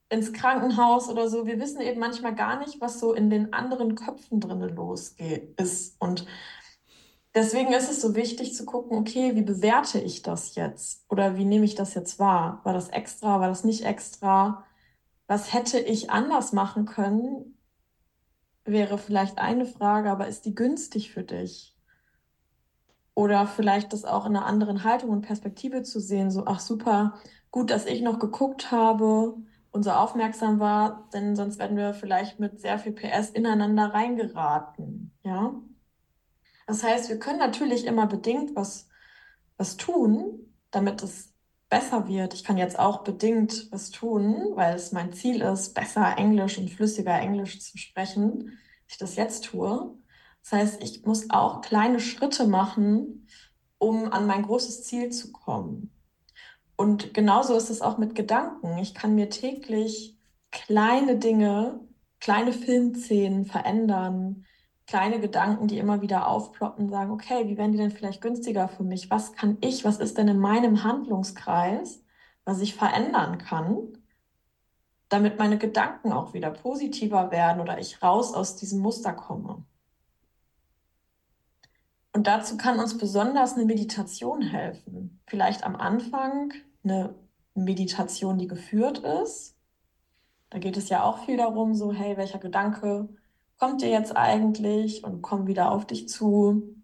ins 0.08 0.32
Krankenhaus 0.32 1.08
oder 1.08 1.28
so. 1.28 1.46
Wir 1.46 1.60
wissen 1.60 1.80
eben 1.80 2.00
manchmal 2.00 2.34
gar 2.34 2.58
nicht, 2.58 2.80
was 2.80 2.98
so 2.98 3.14
in 3.14 3.30
den 3.30 3.52
anderen 3.52 3.94
Köpfen 3.94 4.40
drin 4.40 4.60
losgeht 4.60 5.54
ist. 5.60 5.94
Und 6.00 6.26
deswegen 7.32 7.72
ist 7.72 7.90
es 7.90 8.00
so 8.00 8.16
wichtig 8.16 8.56
zu 8.56 8.64
gucken, 8.64 8.98
okay, 8.98 9.36
wie 9.36 9.42
bewerte 9.42 10.00
ich 10.00 10.22
das 10.22 10.56
jetzt? 10.56 11.04
Oder 11.08 11.36
wie 11.36 11.44
nehme 11.44 11.64
ich 11.64 11.76
das 11.76 11.94
jetzt 11.94 12.18
wahr? 12.18 12.60
War 12.64 12.72
das 12.72 12.88
extra? 12.88 13.38
War 13.38 13.48
das 13.48 13.62
nicht 13.62 13.84
extra? 13.84 14.64
Was 15.28 15.52
hätte 15.52 15.78
ich 15.78 16.10
anders 16.10 16.52
machen 16.52 16.86
können, 16.86 17.56
wäre 18.70 18.98
vielleicht 18.98 19.38
eine 19.38 19.66
Frage, 19.66 20.10
aber 20.10 20.28
ist 20.28 20.44
die 20.44 20.54
günstig 20.54 21.12
für 21.12 21.22
dich? 21.22 21.76
Oder 23.14 23.46
vielleicht 23.46 23.92
das 23.92 24.04
auch 24.04 24.26
in 24.26 24.36
einer 24.36 24.46
anderen 24.46 24.84
Haltung 24.84 25.10
und 25.10 25.22
Perspektive 25.22 25.82
zu 25.82 26.00
sehen, 26.00 26.30
so, 26.30 26.44
ach 26.46 26.60
super, 26.60 27.18
gut, 27.50 27.70
dass 27.70 27.86
ich 27.86 28.02
noch 28.02 28.18
geguckt 28.18 28.70
habe 28.70 29.36
und 29.72 29.82
so 29.82 29.90
aufmerksam 29.90 30.60
war, 30.60 31.08
denn 31.12 31.36
sonst 31.36 31.58
werden 31.58 31.76
wir 31.76 31.94
vielleicht 31.94 32.40
mit 32.40 32.60
sehr 32.60 32.78
viel 32.78 32.92
PS 32.92 33.30
ineinander 33.30 33.92
reingeraten, 33.92 35.12
ja? 35.24 35.54
Das 36.66 36.84
heißt, 36.84 37.08
wir 37.08 37.18
können 37.18 37.40
natürlich 37.40 37.84
immer 37.84 38.06
bedingt 38.06 38.54
was, 38.54 38.88
was 39.56 39.76
tun, 39.76 40.54
damit 40.70 41.02
es 41.02 41.29
besser 41.70 42.08
wird. 42.08 42.34
Ich 42.34 42.44
kann 42.44 42.58
jetzt 42.58 42.78
auch 42.78 43.04
bedingt 43.04 43.68
was 43.70 43.90
tun, 43.90 44.52
weil 44.54 44.74
es 44.74 44.92
mein 44.92 45.12
Ziel 45.12 45.40
ist, 45.40 45.72
besser 45.74 46.18
Englisch 46.18 46.58
und 46.58 46.68
flüssiger 46.68 47.18
Englisch 47.18 47.60
zu 47.60 47.78
sprechen, 47.78 48.58
ich 48.88 48.98
das 48.98 49.16
jetzt 49.16 49.44
tue. 49.44 49.96
Das 50.42 50.52
heißt, 50.52 50.82
ich 50.82 51.04
muss 51.06 51.30
auch 51.30 51.60
kleine 51.60 52.00
Schritte 52.00 52.46
machen, 52.46 53.28
um 53.78 54.12
an 54.12 54.26
mein 54.26 54.42
großes 54.42 54.84
Ziel 54.84 55.10
zu 55.10 55.32
kommen. 55.32 55.92
Und 56.76 57.14
genauso 57.14 57.56
ist 57.56 57.70
es 57.70 57.82
auch 57.82 57.98
mit 57.98 58.14
Gedanken. 58.14 58.78
Ich 58.78 58.94
kann 58.94 59.14
mir 59.14 59.30
täglich 59.30 60.18
kleine 60.50 61.18
Dinge, 61.18 61.80
kleine 62.20 62.52
Filmszenen 62.52 63.46
verändern, 63.46 64.44
kleine 64.90 65.20
Gedanken, 65.20 65.68
die 65.68 65.78
immer 65.78 66.02
wieder 66.02 66.26
aufploppen, 66.26 66.88
sagen, 66.88 67.12
okay, 67.12 67.46
wie 67.46 67.56
werden 67.56 67.70
die 67.70 67.78
denn 67.78 67.92
vielleicht 67.92 68.20
günstiger 68.20 68.66
für 68.66 68.82
mich? 68.82 69.08
Was 69.08 69.34
kann 69.34 69.56
ich, 69.60 69.84
was 69.84 69.98
ist 69.98 70.18
denn 70.18 70.26
in 70.26 70.40
meinem 70.40 70.82
Handlungskreis, 70.82 72.02
was 72.44 72.60
ich 72.60 72.74
verändern 72.74 73.38
kann, 73.38 73.96
damit 75.08 75.38
meine 75.38 75.58
Gedanken 75.58 76.12
auch 76.12 76.34
wieder 76.34 76.50
positiver 76.50 77.30
werden 77.30 77.60
oder 77.60 77.78
ich 77.78 78.02
raus 78.02 78.34
aus 78.34 78.56
diesem 78.56 78.80
Muster 78.80 79.12
komme. 79.12 79.64
Und 82.12 82.26
dazu 82.26 82.56
kann 82.56 82.80
uns 82.80 82.98
besonders 82.98 83.54
eine 83.54 83.66
Meditation 83.66 84.42
helfen. 84.42 85.20
Vielleicht 85.28 85.62
am 85.62 85.76
Anfang 85.76 86.52
eine 86.82 87.14
Meditation, 87.54 88.38
die 88.38 88.48
geführt 88.48 88.98
ist. 88.98 89.56
Da 90.48 90.58
geht 90.58 90.76
es 90.76 90.88
ja 90.88 91.04
auch 91.04 91.24
viel 91.24 91.36
darum, 91.36 91.74
so, 91.76 91.92
hey, 91.92 92.16
welcher 92.16 92.40
Gedanke 92.40 93.08
kommt 93.60 93.82
dir 93.82 93.90
jetzt 93.90 94.16
eigentlich 94.16 95.04
und 95.04 95.22
komm 95.22 95.46
wieder 95.46 95.70
auf 95.70 95.86
dich 95.86 96.08
zu. 96.08 96.74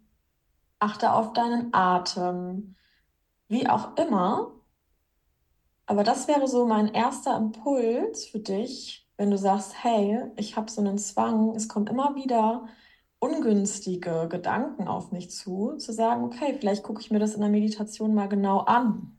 Achte 0.79 1.11
auf 1.11 1.33
deinen 1.33 1.73
Atem, 1.73 2.75
wie 3.47 3.67
auch 3.67 3.97
immer. 3.97 4.51
Aber 5.87 6.03
das 6.03 6.27
wäre 6.27 6.47
so 6.47 6.67
mein 6.67 6.93
erster 6.93 7.35
Impuls 7.35 8.25
für 8.25 8.39
dich, 8.39 9.09
wenn 9.17 9.31
du 9.31 9.37
sagst, 9.37 9.83
hey, 9.83 10.21
ich 10.35 10.55
habe 10.55 10.69
so 10.69 10.81
einen 10.81 10.99
Zwang, 10.99 11.55
es 11.55 11.67
kommt 11.67 11.89
immer 11.89 12.15
wieder 12.15 12.67
ungünstige 13.19 14.27
Gedanken 14.29 14.87
auf 14.87 15.11
mich 15.11 15.31
zu, 15.31 15.77
zu 15.77 15.91
sagen, 15.91 16.23
okay, 16.23 16.55
vielleicht 16.59 16.83
gucke 16.83 17.01
ich 17.01 17.09
mir 17.09 17.19
das 17.19 17.33
in 17.33 17.41
der 17.41 17.49
Meditation 17.49 18.13
mal 18.13 18.29
genau 18.29 18.59
an. 18.59 19.17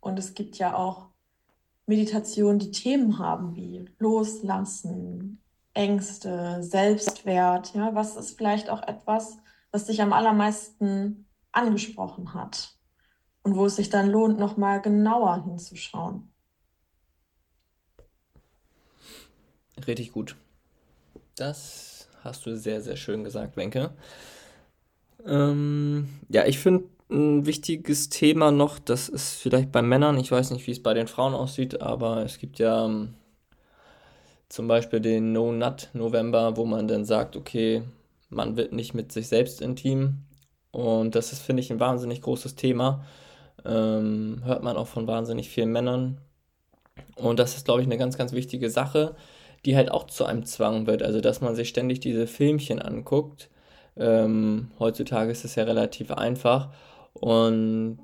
Und 0.00 0.18
es 0.18 0.32
gibt 0.32 0.56
ja 0.56 0.74
auch 0.74 1.08
Meditationen, 1.84 2.58
die 2.58 2.70
Themen 2.70 3.18
haben 3.18 3.54
wie 3.56 3.84
Loslassen, 3.98 5.42
Ängste, 5.78 6.60
Selbstwert. 6.60 7.72
Ja, 7.72 7.94
was 7.94 8.16
ist 8.16 8.36
vielleicht 8.36 8.68
auch 8.68 8.82
etwas, 8.82 9.38
was 9.70 9.86
dich 9.86 10.02
am 10.02 10.12
allermeisten 10.12 11.28
angesprochen 11.52 12.34
hat 12.34 12.74
und 13.42 13.54
wo 13.54 13.66
es 13.66 13.76
sich 13.76 13.88
dann 13.88 14.10
lohnt, 14.10 14.40
noch 14.40 14.56
mal 14.56 14.82
genauer 14.82 15.44
hinzuschauen. 15.44 16.32
Richtig 19.86 20.12
gut. 20.12 20.34
Das 21.36 22.08
hast 22.24 22.44
du 22.44 22.56
sehr, 22.56 22.80
sehr 22.80 22.96
schön 22.96 23.22
gesagt, 23.22 23.56
Wenke. 23.56 23.92
Ähm, 25.24 26.08
ja, 26.28 26.44
ich 26.44 26.58
finde 26.58 26.88
ein 27.08 27.46
wichtiges 27.46 28.08
Thema 28.08 28.50
noch, 28.50 28.80
das 28.80 29.08
ist 29.08 29.36
vielleicht 29.36 29.70
bei 29.70 29.80
Männern, 29.80 30.18
ich 30.18 30.30
weiß 30.30 30.50
nicht, 30.50 30.66
wie 30.66 30.72
es 30.72 30.82
bei 30.82 30.92
den 30.92 31.06
Frauen 31.06 31.34
aussieht, 31.34 31.80
aber 31.80 32.24
es 32.24 32.38
gibt 32.38 32.58
ja 32.58 32.84
ähm, 32.84 33.14
zum 34.48 34.68
Beispiel 34.68 35.00
den 35.00 35.32
No-Nut-November, 35.32 36.56
wo 36.56 36.64
man 36.64 36.88
dann 36.88 37.04
sagt, 37.04 37.36
okay, 37.36 37.82
man 38.30 38.56
wird 38.56 38.72
nicht 38.72 38.94
mit 38.94 39.12
sich 39.12 39.28
selbst 39.28 39.60
intim. 39.60 40.24
Und 40.70 41.14
das 41.14 41.32
ist, 41.32 41.42
finde 41.42 41.62
ich, 41.62 41.70
ein 41.70 41.80
wahnsinnig 41.80 42.22
großes 42.22 42.54
Thema. 42.54 43.04
Ähm, 43.64 44.42
hört 44.44 44.62
man 44.62 44.76
auch 44.76 44.86
von 44.86 45.06
wahnsinnig 45.06 45.48
vielen 45.48 45.72
Männern. 45.72 46.18
Und 47.16 47.38
das 47.38 47.56
ist, 47.56 47.64
glaube 47.64 47.80
ich, 47.80 47.86
eine 47.86 47.98
ganz, 47.98 48.16
ganz 48.16 48.32
wichtige 48.32 48.70
Sache 48.70 49.14
die 49.64 49.76
halt 49.76 49.90
auch 49.90 50.04
zu 50.06 50.24
einem 50.24 50.44
Zwang 50.44 50.86
wird. 50.86 51.02
Also, 51.02 51.20
dass 51.20 51.40
man 51.40 51.54
sich 51.54 51.68
ständig 51.68 52.00
diese 52.00 52.26
Filmchen 52.26 52.80
anguckt. 52.80 53.50
Ähm, 53.96 54.70
heutzutage 54.78 55.30
ist 55.30 55.44
es 55.44 55.56
ja 55.56 55.64
relativ 55.64 56.10
einfach. 56.12 56.70
Und 57.14 57.98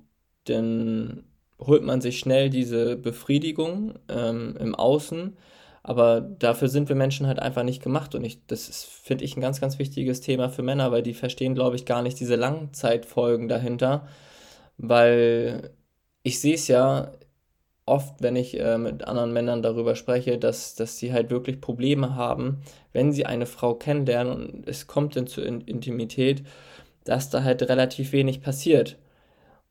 dann 0.47 1.25
holt 1.61 1.83
man 1.83 2.01
sich 2.01 2.19
schnell 2.19 2.51
diese 2.51 2.97
Befriedigung 2.97 3.95
ähm, 4.09 4.57
im 4.59 4.75
Außen. 4.75 5.37
Aber 5.85 6.23
dafür 6.23 6.69
sind 6.69 6.89
wir 6.89 6.97
Menschen 6.97 7.27
halt 7.27 7.39
einfach 7.41 7.63
nicht 7.63 7.83
gemacht. 7.83 8.15
Und 8.15 8.25
ich, 8.25 8.47
das 8.47 8.85
finde 8.85 9.25
ich, 9.25 9.37
ein 9.37 9.43
ganz, 9.43 9.61
ganz 9.61 9.79
wichtiges 9.79 10.21
Thema 10.23 10.49
für 10.49 10.63
Männer, 10.63 10.91
weil 10.93 11.03
die 11.03 11.15
verstehen, 11.15 11.55
glaube 11.55 11.77
ich, 11.77 11.85
gar 11.87 12.03
nicht 12.03 12.19
diese 12.21 12.37
Langzeitfolgen 12.37 13.49
dahinter. 13.49 14.09
Weil 14.79 15.73
ich 16.23 16.41
sehe 16.41 16.55
es 16.55 16.69
ja, 16.69 17.13
oft, 17.87 18.23
wenn 18.23 18.37
ich 18.37 18.59
äh, 18.59 18.79
mit 18.79 19.05
anderen 19.05 19.33
Männern 19.33 19.63
darüber 19.63 19.95
spreche, 19.97 20.39
dass, 20.39 20.75
dass 20.75 20.99
sie 20.99 21.13
halt 21.13 21.31
wirklich 21.31 21.61
Probleme 21.61 22.15
haben, 22.17 22.63
wenn 22.93 23.13
sie 23.13 23.27
eine 23.27 23.47
Frau 23.47 23.75
kennenlernen 23.75 24.33
und 24.33 24.69
es 24.69 24.87
kommt 24.87 25.17
dann 25.17 25.27
zur 25.27 25.45
Intimität, 25.45 26.45
dass 27.05 27.31
da 27.31 27.45
halt 27.45 27.63
relativ 27.63 28.13
wenig 28.13 28.41
passiert. 28.43 28.97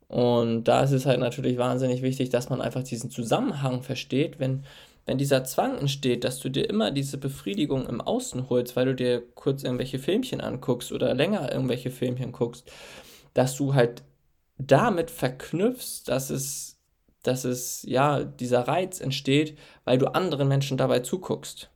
Und 0.08 0.66
da 0.66 0.84
ist 0.84 0.92
es 0.92 1.06
halt 1.08 1.20
natürlich 1.20 1.58
wahnsinnig 1.58 2.04
wichtig, 2.04 2.30
dass 2.30 2.50
man 2.50 2.62
einfach 2.62 2.84
diesen 2.84 3.10
Zusammenhang 3.10 3.82
versteht, 3.82 4.40
wenn, 4.40 4.64
wenn 5.06 5.18
dieser 5.18 5.44
Zwang 5.44 5.78
entsteht, 5.78 6.24
dass 6.24 6.40
du 6.40 6.50
dir 6.50 6.70
immer 6.70 6.92
diese 6.92 7.18
Befriedigung 7.18 7.88
im 7.88 8.02
Außen 8.02 8.50
holst, 8.50 8.76
weil 8.76 8.86
du 8.86 8.96
dir 8.96 9.22
kurz 9.36 9.64
irgendwelche 9.64 10.00
Filmchen 10.00 10.42
anguckst 10.42 10.92
oder 10.92 11.14
länger 11.14 11.52
irgendwelche 11.52 11.92
Filmchen 11.92 12.32
guckst, 12.32 12.72
dass 13.34 13.56
du 13.56 13.74
halt 13.74 14.04
damit 14.58 15.12
verknüpfst, 15.12 16.04
dass 16.06 16.30
es 16.30 16.74
dass 17.24 17.46
es, 17.46 17.84
ja, 17.88 18.24
dieser 18.24 18.68
Reiz 18.68 19.00
entsteht, 19.00 19.58
weil 19.86 19.98
du 19.98 20.14
anderen 20.14 20.48
Menschen 20.50 20.78
dabei 20.78 21.00
zuguckst. 21.00 21.70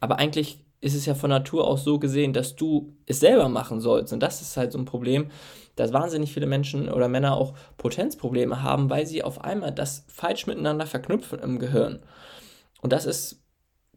Aber 0.00 0.18
eigentlich 0.18 0.64
ist 0.80 0.94
es 0.94 1.06
ja 1.06 1.14
von 1.14 1.30
Natur 1.30 1.66
aus 1.66 1.84
so 1.84 1.98
gesehen, 1.98 2.32
dass 2.32 2.54
du 2.54 2.96
es 3.06 3.20
selber 3.20 3.48
machen 3.48 3.80
sollst. 3.80 4.12
Und 4.12 4.20
das 4.20 4.40
ist 4.40 4.56
halt 4.56 4.72
so 4.72 4.78
ein 4.78 4.84
Problem, 4.84 5.30
dass 5.74 5.92
wahnsinnig 5.92 6.32
viele 6.32 6.46
Menschen 6.46 6.88
oder 6.88 7.08
Männer 7.08 7.36
auch 7.36 7.54
Potenzprobleme 7.76 8.62
haben, 8.62 8.88
weil 8.88 9.06
sie 9.06 9.24
auf 9.24 9.42
einmal 9.42 9.72
das 9.72 10.04
falsch 10.06 10.46
miteinander 10.46 10.86
verknüpfen 10.86 11.40
im 11.40 11.58
Gehirn. 11.58 11.98
Und 12.82 12.92
das 12.92 13.06
ist 13.06 13.42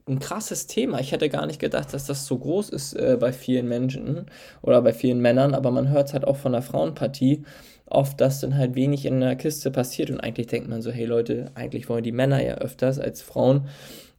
ein 0.07 0.19
krasses 0.19 0.67
Thema. 0.67 0.99
Ich 0.99 1.11
hätte 1.11 1.29
gar 1.29 1.45
nicht 1.45 1.59
gedacht, 1.59 1.93
dass 1.93 2.05
das 2.07 2.25
so 2.25 2.37
groß 2.37 2.69
ist 2.69 2.93
äh, 2.93 3.17
bei 3.19 3.31
vielen 3.31 3.67
Menschen 3.67 4.25
oder 4.61 4.81
bei 4.81 4.91
vielen 4.93 5.19
Männern, 5.19 5.53
aber 5.53 5.71
man 5.71 5.89
hört 5.89 6.07
es 6.07 6.13
halt 6.13 6.25
auch 6.25 6.37
von 6.37 6.51
der 6.51 6.61
Frauenpartie, 6.61 7.43
oft, 7.85 8.19
dass 8.21 8.41
dann 8.41 8.57
halt 8.57 8.75
wenig 8.75 9.05
in 9.05 9.19
der 9.19 9.35
Kiste 9.35 9.71
passiert 9.71 10.09
und 10.09 10.19
eigentlich 10.19 10.47
denkt 10.47 10.69
man 10.69 10.81
so, 10.81 10.91
hey 10.91 11.05
Leute, 11.05 11.51
eigentlich 11.55 11.89
wollen 11.89 12.03
die 12.03 12.11
Männer 12.11 12.43
ja 12.43 12.55
öfters 12.55 12.99
als 12.99 13.21
Frauen. 13.21 13.67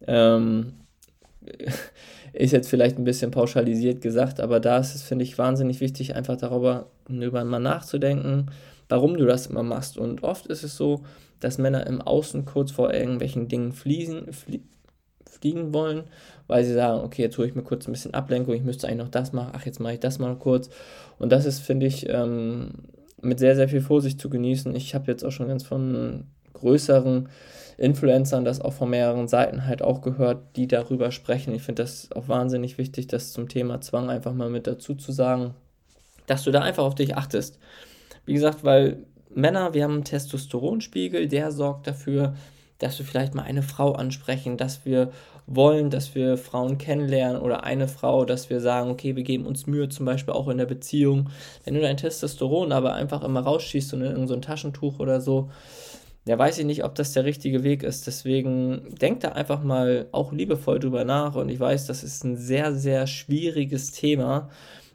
Ähm, 0.06 0.74
ist 2.32 2.52
jetzt 2.52 2.68
vielleicht 2.68 2.98
ein 2.98 3.04
bisschen 3.04 3.30
pauschalisiert 3.30 4.00
gesagt, 4.00 4.40
aber 4.40 4.60
da 4.60 4.78
ist 4.78 4.94
es, 4.94 5.02
finde 5.02 5.24
ich, 5.24 5.38
wahnsinnig 5.38 5.80
wichtig, 5.80 6.14
einfach 6.14 6.36
darüber 6.36 6.90
über 7.08 7.44
mal 7.44 7.58
nachzudenken, 7.58 8.50
warum 8.88 9.16
du 9.16 9.26
das 9.26 9.46
immer 9.46 9.62
machst. 9.62 9.98
Und 9.98 10.22
oft 10.22 10.46
ist 10.46 10.62
es 10.62 10.76
so, 10.76 11.02
dass 11.40 11.58
Männer 11.58 11.86
im 11.86 12.00
Außen 12.00 12.44
kurz 12.44 12.70
vor 12.70 12.92
irgendwelchen 12.92 13.48
Dingen 13.48 13.72
fliegen, 13.72 14.32
flie 14.32 14.60
fliegen 15.24 15.72
wollen, 15.72 16.04
weil 16.48 16.64
sie 16.64 16.74
sagen, 16.74 17.02
okay, 17.02 17.22
jetzt 17.22 17.38
hole 17.38 17.48
ich 17.48 17.54
mir 17.54 17.62
kurz 17.62 17.88
ein 17.88 17.92
bisschen 17.92 18.12
Ablenkung, 18.12 18.52
ich 18.52 18.62
müsste 18.62 18.86
eigentlich 18.86 18.98
noch 18.98 19.08
das 19.08 19.32
machen, 19.32 19.52
ach, 19.54 19.64
jetzt 19.64 19.80
mache 19.80 19.94
ich 19.94 20.00
das 20.00 20.18
mal 20.18 20.36
kurz. 20.36 20.68
Und 21.18 21.32
das 21.32 21.46
ist, 21.46 21.60
finde 21.60 21.86
ich, 21.86 22.08
ähm, 22.10 22.72
mit 23.22 23.38
sehr, 23.38 23.56
sehr 23.56 23.68
viel 23.68 23.80
Vorsicht 23.80 24.20
zu 24.20 24.28
genießen. 24.28 24.74
Ich 24.74 24.94
habe 24.94 25.10
jetzt 25.10 25.24
auch 25.24 25.30
schon 25.30 25.48
ganz 25.48 25.62
von 25.62 26.24
größeren 26.52 27.28
Influencern 27.78 28.44
das 28.44 28.60
auch 28.60 28.74
von 28.74 28.90
mehreren 28.90 29.26
Seiten 29.26 29.66
halt 29.66 29.82
auch 29.82 30.02
gehört, 30.02 30.56
die 30.56 30.68
darüber 30.68 31.10
sprechen. 31.10 31.54
Ich 31.54 31.62
finde 31.62 31.82
das 31.82 32.12
auch 32.12 32.28
wahnsinnig 32.28 32.76
wichtig, 32.76 33.06
das 33.06 33.32
zum 33.32 33.48
Thema 33.48 33.80
Zwang 33.80 34.10
einfach 34.10 34.34
mal 34.34 34.50
mit 34.50 34.66
dazu 34.66 34.94
zu 34.94 35.12
sagen, 35.12 35.54
dass 36.26 36.44
du 36.44 36.50
da 36.50 36.60
einfach 36.60 36.84
auf 36.84 36.94
dich 36.94 37.16
achtest. 37.16 37.58
Wie 38.26 38.34
gesagt, 38.34 38.64
weil 38.64 39.06
Männer, 39.34 39.74
wir 39.74 39.84
haben 39.84 39.94
einen 39.94 40.04
Testosteronspiegel, 40.04 41.28
der 41.28 41.52
sorgt 41.52 41.86
dafür, 41.86 42.34
dass 42.78 42.98
wir 42.98 43.06
vielleicht 43.06 43.34
mal 43.34 43.42
eine 43.42 43.62
Frau 43.62 43.92
ansprechen, 43.92 44.56
dass 44.56 44.84
wir 44.84 45.12
wollen, 45.46 45.90
dass 45.90 46.14
wir 46.14 46.36
Frauen 46.38 46.78
kennenlernen 46.78 47.40
oder 47.40 47.64
eine 47.64 47.88
Frau, 47.88 48.24
dass 48.24 48.50
wir 48.50 48.60
sagen, 48.60 48.90
okay, 48.90 49.16
wir 49.16 49.22
geben 49.22 49.46
uns 49.46 49.66
Mühe, 49.66 49.88
zum 49.88 50.06
Beispiel 50.06 50.34
auch 50.34 50.48
in 50.48 50.58
der 50.58 50.66
Beziehung. 50.66 51.28
Wenn 51.64 51.74
du 51.74 51.80
dein 51.80 51.96
Testosteron 51.96 52.72
aber 52.72 52.94
einfach 52.94 53.22
immer 53.22 53.40
rausschießt 53.40 53.92
und 53.94 54.00
in 54.00 54.06
irgendein 54.06 54.28
so 54.28 54.36
Taschentuch 54.36 54.98
oder 54.98 55.20
so, 55.20 55.50
ja, 56.26 56.38
weiß 56.38 56.58
ich 56.58 56.66
nicht, 56.66 56.84
ob 56.84 56.94
das 56.94 57.12
der 57.12 57.24
richtige 57.24 57.64
Weg 57.64 57.82
ist. 57.82 58.06
Deswegen 58.06 58.94
denk 59.00 59.20
da 59.20 59.30
einfach 59.30 59.62
mal 59.62 60.06
auch 60.12 60.32
liebevoll 60.32 60.78
drüber 60.78 61.04
nach. 61.04 61.34
Und 61.34 61.48
ich 61.48 61.58
weiß, 61.58 61.86
das 61.86 62.04
ist 62.04 62.24
ein 62.24 62.36
sehr, 62.36 62.74
sehr 62.74 63.06
schwieriges 63.06 63.90
Thema, 63.90 64.50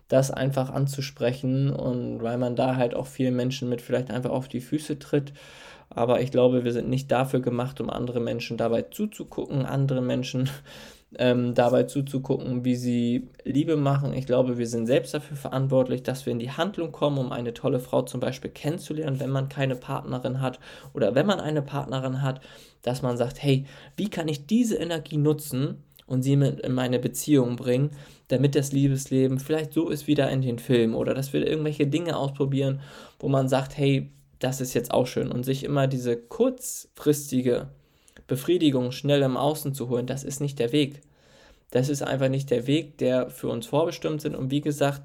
das 0.07 0.31
einfach 0.31 0.69
anzusprechen. 0.69 1.69
Und 1.69 2.21
weil 2.21 2.37
man 2.37 2.55
da 2.55 2.75
halt 2.75 2.95
auch 2.95 3.07
vielen 3.07 3.35
Menschen 3.35 3.69
mit 3.69 3.81
vielleicht 3.81 4.11
einfach 4.11 4.31
auf 4.31 4.47
die 4.47 4.61
Füße 4.61 4.99
tritt 4.99 5.33
aber 5.89 6.21
ich 6.21 6.31
glaube, 6.31 6.63
wir 6.63 6.73
sind 6.73 6.89
nicht 6.89 7.11
dafür 7.11 7.39
gemacht, 7.39 7.79
um 7.79 7.89
andere 7.89 8.19
Menschen 8.19 8.57
dabei 8.57 8.83
zuzugucken, 8.83 9.65
andere 9.65 10.01
Menschen 10.01 10.49
ähm, 11.17 11.53
dabei 11.53 11.83
zuzugucken, 11.83 12.65
wie 12.65 12.75
sie 12.75 13.29
Liebe 13.45 13.77
machen. 13.77 14.13
Ich 14.13 14.25
glaube, 14.25 14.57
wir 14.57 14.67
sind 14.67 14.87
selbst 14.87 15.13
dafür 15.13 15.37
verantwortlich, 15.37 16.03
dass 16.03 16.25
wir 16.25 16.33
in 16.33 16.39
die 16.39 16.51
Handlung 16.51 16.91
kommen, 16.91 17.17
um 17.17 17.31
eine 17.31 17.53
tolle 17.53 17.79
Frau 17.79 18.01
zum 18.01 18.19
Beispiel 18.19 18.51
kennenzulernen, 18.51 19.21
wenn 19.21 19.29
man 19.29 19.47
keine 19.47 19.75
Partnerin 19.75 20.41
hat 20.41 20.59
oder 20.93 21.15
wenn 21.15 21.25
man 21.25 21.39
eine 21.39 21.61
Partnerin 21.61 22.21
hat, 22.21 22.41
dass 22.81 23.01
man 23.01 23.15
sagt, 23.17 23.41
hey, 23.41 23.65
wie 23.95 24.09
kann 24.09 24.27
ich 24.27 24.47
diese 24.47 24.75
Energie 24.75 25.17
nutzen 25.17 25.84
und 26.07 26.21
sie 26.21 26.35
mit 26.35 26.59
in 26.59 26.73
meine 26.73 26.99
Beziehung 26.99 27.55
bringen, 27.55 27.91
damit 28.27 28.55
das 28.55 28.71
Liebesleben 28.71 29.39
vielleicht 29.39 29.73
so 29.73 29.89
ist 29.89 30.07
wie 30.07 30.15
da 30.15 30.27
in 30.27 30.41
den 30.41 30.59
Filmen 30.59 30.93
oder 30.95 31.13
dass 31.13 31.33
wir 31.33 31.45
irgendwelche 31.45 31.87
Dinge 31.87 32.17
ausprobieren, 32.17 32.81
wo 33.19 33.27
man 33.27 33.47
sagt, 33.47 33.77
hey, 33.77 34.11
das 34.39 34.61
ist 34.61 34.73
jetzt 34.73 34.91
auch 34.91 35.07
schön. 35.07 35.31
Und 35.31 35.43
sich 35.43 35.63
immer 35.63 35.87
diese 35.87 36.17
kurzfristige 36.17 37.69
Befriedigung 38.27 38.91
schnell 38.91 39.21
im 39.21 39.37
Außen 39.37 39.73
zu 39.73 39.89
holen, 39.89 40.07
das 40.07 40.23
ist 40.23 40.41
nicht 40.41 40.59
der 40.59 40.71
Weg. 40.71 41.01
Das 41.71 41.89
ist 41.89 42.03
einfach 42.03 42.29
nicht 42.29 42.51
der 42.51 42.67
Weg, 42.67 42.97
der 42.99 43.29
für 43.29 43.49
uns 43.49 43.65
vorbestimmt 43.65 44.21
sind. 44.21 44.35
Und 44.35 44.51
wie 44.51 44.61
gesagt, 44.61 45.01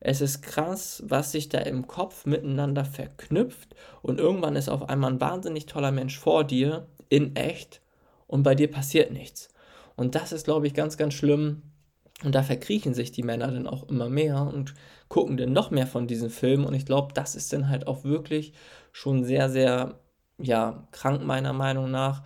es 0.00 0.22
ist 0.22 0.42
krass, 0.42 1.02
was 1.06 1.32
sich 1.32 1.50
da 1.50 1.58
im 1.58 1.86
Kopf 1.86 2.24
miteinander 2.24 2.84
verknüpft. 2.84 3.74
Und 4.02 4.18
irgendwann 4.18 4.56
ist 4.56 4.70
auf 4.70 4.88
einmal 4.88 5.12
ein 5.12 5.20
wahnsinnig 5.20 5.66
toller 5.66 5.92
Mensch 5.92 6.18
vor 6.18 6.44
dir, 6.44 6.86
in 7.10 7.36
echt. 7.36 7.80
und 8.26 8.44
bei 8.44 8.54
dir 8.54 8.70
passiert 8.70 9.12
nichts. 9.12 9.50
Und 10.00 10.14
das 10.14 10.32
ist, 10.32 10.44
glaube 10.44 10.66
ich, 10.66 10.72
ganz, 10.72 10.96
ganz 10.96 11.12
schlimm. 11.12 11.60
Und 12.24 12.34
da 12.34 12.42
verkriechen 12.42 12.94
sich 12.94 13.12
die 13.12 13.22
Männer 13.22 13.48
dann 13.48 13.66
auch 13.66 13.86
immer 13.90 14.08
mehr 14.08 14.50
und 14.50 14.72
gucken 15.08 15.36
dann 15.36 15.52
noch 15.52 15.70
mehr 15.70 15.86
von 15.86 16.06
diesen 16.06 16.30
Filmen. 16.30 16.64
Und 16.64 16.72
ich 16.72 16.86
glaube, 16.86 17.12
das 17.12 17.34
ist 17.34 17.52
dann 17.52 17.68
halt 17.68 17.86
auch 17.86 18.02
wirklich 18.02 18.54
schon 18.92 19.24
sehr, 19.24 19.50
sehr, 19.50 20.00
ja, 20.38 20.88
krank 20.92 21.22
meiner 21.22 21.52
Meinung 21.52 21.90
nach, 21.90 22.22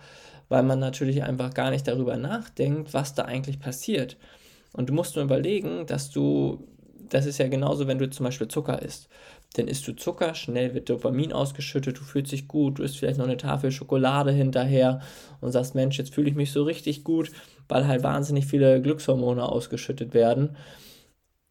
weil 0.47 0.63
man 0.63 0.79
natürlich 0.79 1.23
einfach 1.23 1.53
gar 1.53 1.69
nicht 1.69 1.85
darüber 1.85 2.15
nachdenkt, 2.15 2.93
was 2.93 3.13
da 3.13 3.23
eigentlich 3.23 3.59
passiert. 3.59 4.15
Und 4.71 4.87
du 4.87 4.93
musst 4.93 5.17
nur 5.17 5.25
überlegen, 5.25 5.85
dass 5.85 6.11
du, 6.11 6.65
das 7.09 7.25
ist 7.25 7.39
ja 7.39 7.49
genauso, 7.49 7.87
wenn 7.87 7.99
du 7.99 8.09
zum 8.09 8.23
Beispiel 8.23 8.47
Zucker 8.47 8.81
isst. 8.81 9.09
Dann 9.57 9.67
isst 9.67 9.85
du 9.85 9.93
Zucker, 9.93 10.33
schnell 10.33 10.73
wird 10.73 10.89
Dopamin 10.89 11.33
ausgeschüttet, 11.33 11.97
du 11.97 12.03
fühlst 12.03 12.31
dich 12.31 12.47
gut, 12.47 12.79
du 12.79 12.83
isst 12.83 12.97
vielleicht 12.97 13.17
noch 13.17 13.25
eine 13.25 13.37
Tafel 13.37 13.71
Schokolade 13.71 14.31
hinterher 14.31 15.01
und 15.41 15.51
sagst, 15.51 15.75
Mensch, 15.75 15.97
jetzt 15.97 16.13
fühle 16.13 16.29
ich 16.29 16.35
mich 16.35 16.51
so 16.51 16.63
richtig 16.63 17.03
gut, 17.03 17.31
weil 17.67 17.87
halt 17.87 18.03
wahnsinnig 18.03 18.45
viele 18.45 18.81
Glückshormone 18.81 19.43
ausgeschüttet 19.43 20.13
werden. 20.13 20.55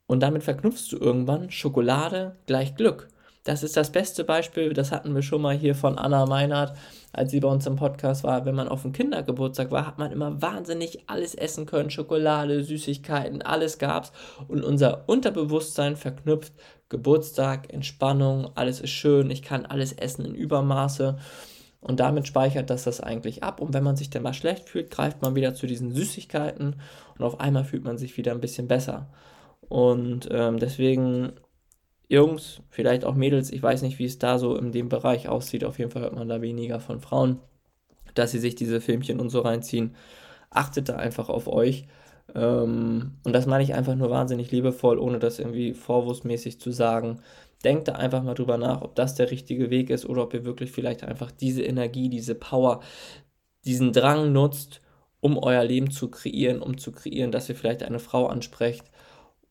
Und 0.07 0.21
damit 0.21 0.43
verknüpfst 0.43 0.89
du 0.91 0.99
irgendwann 0.99 1.51
Schokolade 1.51 2.37
gleich 2.47 2.75
Glück. 2.77 3.09
Das 3.45 3.63
ist 3.63 3.77
das 3.77 3.93
beste 3.93 4.25
Beispiel, 4.25 4.73
das 4.73 4.91
hatten 4.91 5.15
wir 5.15 5.21
schon 5.21 5.43
mal 5.43 5.55
hier 5.55 5.75
von 5.75 5.99
Anna 5.99 6.25
Meinhardt, 6.25 6.79
als 7.13 7.31
sie 7.31 7.41
bei 7.41 7.49
uns 7.49 7.67
im 7.67 7.77
Podcast 7.77 8.25
war. 8.25 8.47
Wenn 8.47 8.55
man 8.55 8.69
auf 8.69 8.81
dem 8.83 8.93
Kindergeburtstag 8.93 9.71
war, 9.71 9.87
hat 9.87 9.99
man 9.99 10.13
immer 10.13 10.41
wahnsinnig 10.41 11.05
alles 11.09 11.35
essen 11.35 11.67
können. 11.67 11.91
Schokolade, 11.91 12.65
Süßigkeiten, 12.65 13.43
alles 13.43 13.79
gab's. 13.79 14.13
Und 14.49 14.65
unser 14.65 15.07
Unterbewusstsein 15.11 15.97
verknüpft 15.97 16.55
Geburtstag, 16.89 17.71
Entspannung, 17.71 18.51
alles 18.55 18.81
ist 18.81 18.91
schön, 18.91 19.31
ich 19.31 19.43
kann 19.43 19.67
alles 19.67 19.93
essen 19.93 20.25
in 20.25 20.35
Übermaße. 20.35 21.19
Und 21.85 22.01
damit 22.01 22.27
speichert 22.27 22.71
das 22.71 22.85
das 22.85 23.03
eigentlich 23.03 23.43
ab. 23.43 23.61
Und 23.61 23.75
wenn 23.75 23.85
man 23.85 23.95
sich 23.95 24.09
dann 24.09 24.23
mal 24.23 24.33
schlecht 24.33 24.71
fühlt, 24.71 24.91
greift 24.91 25.21
man 25.21 25.35
wieder 25.35 25.55
zu 25.55 25.67
diesen 25.67 25.93
Süßigkeiten 25.93 26.77
und 27.19 27.25
auf 27.25 27.41
einmal 27.41 27.65
fühlt 27.65 27.85
man 27.85 27.99
sich 27.99 28.17
wieder 28.17 28.33
ein 28.33 28.41
bisschen 28.41 28.69
besser. 28.69 29.11
Und 29.69 30.29
ähm, 30.31 30.59
deswegen 30.59 31.35
Jungs, 32.09 32.63
vielleicht 32.71 33.05
auch 33.05 33.15
Mädels, 33.15 33.53
ich 33.53 33.63
weiß 33.63 33.83
nicht, 33.83 33.99
wie 33.99 34.07
es 34.07 34.19
da 34.19 34.39
so 34.39 34.57
in 34.57 34.73
dem 34.73 34.89
Bereich 34.89 35.29
aussieht. 35.29 35.63
Auf 35.63 35.79
jeden 35.79 35.91
Fall 35.91 36.03
hört 36.03 36.15
man 36.15 36.29
da 36.29 36.41
weniger 36.41 36.81
von 36.81 37.01
Frauen, 37.01 37.41
dass 38.15 38.31
sie 38.31 38.39
sich 38.39 38.55
diese 38.55 38.81
Filmchen 38.81 39.21
und 39.21 39.29
so 39.29 39.41
reinziehen. 39.41 39.95
Achtet 40.49 40.89
da 40.89 40.97
einfach 40.97 41.29
auf 41.29 41.49
euch. 41.49 41.87
Ähm, 42.35 43.13
und 43.25 43.33
das 43.35 43.45
meine 43.45 43.63
ich 43.63 43.75
einfach 43.75 43.95
nur 43.95 44.09
wahnsinnig 44.09 44.51
liebevoll, 44.51 44.99
ohne 44.99 45.19
das 45.19 45.39
irgendwie 45.39 45.75
vorwurfsmäßig 45.75 46.61
zu 46.61 46.71
sagen. 46.71 47.21
Denkt 47.65 47.89
da 47.89 47.93
einfach 47.93 48.23
mal 48.23 48.35
drüber 48.35 48.59
nach, 48.59 48.83
ob 48.83 48.95
das 48.95 49.15
der 49.15 49.31
richtige 49.31 49.71
Weg 49.71 49.91
ist 49.91 50.07
oder 50.07 50.23
ob 50.23 50.35
ihr 50.35 50.45
wirklich 50.45 50.71
vielleicht 50.71 51.03
einfach 51.05 51.31
diese 51.31 51.63
Energie, 51.63 52.09
diese 52.09 52.35
Power, 52.35 52.81
diesen 53.65 53.93
Drang 53.93 54.33
nutzt, 54.33 54.81
um 55.21 55.39
euer 55.39 55.65
Leben 55.65 55.91
zu 55.91 56.11
kreieren, 56.11 56.61
um 56.61 56.79
zu 56.79 56.93
kreieren, 56.93 57.33
dass 57.33 57.49
ihr 57.49 57.55
vielleicht 57.57 57.83
eine 57.83 57.99
Frau 57.99 58.27
ansprecht 58.27 58.85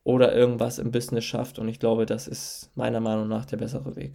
oder 0.03 0.35
irgendwas 0.35 0.79
im 0.79 0.91
Business 0.91 1.23
schafft. 1.25 1.59
Und 1.59 1.67
ich 1.67 1.79
glaube, 1.79 2.05
das 2.05 2.27
ist 2.27 2.71
meiner 2.75 2.99
Meinung 2.99 3.27
nach 3.27 3.45
der 3.45 3.57
bessere 3.57 3.95
Weg. 3.95 4.13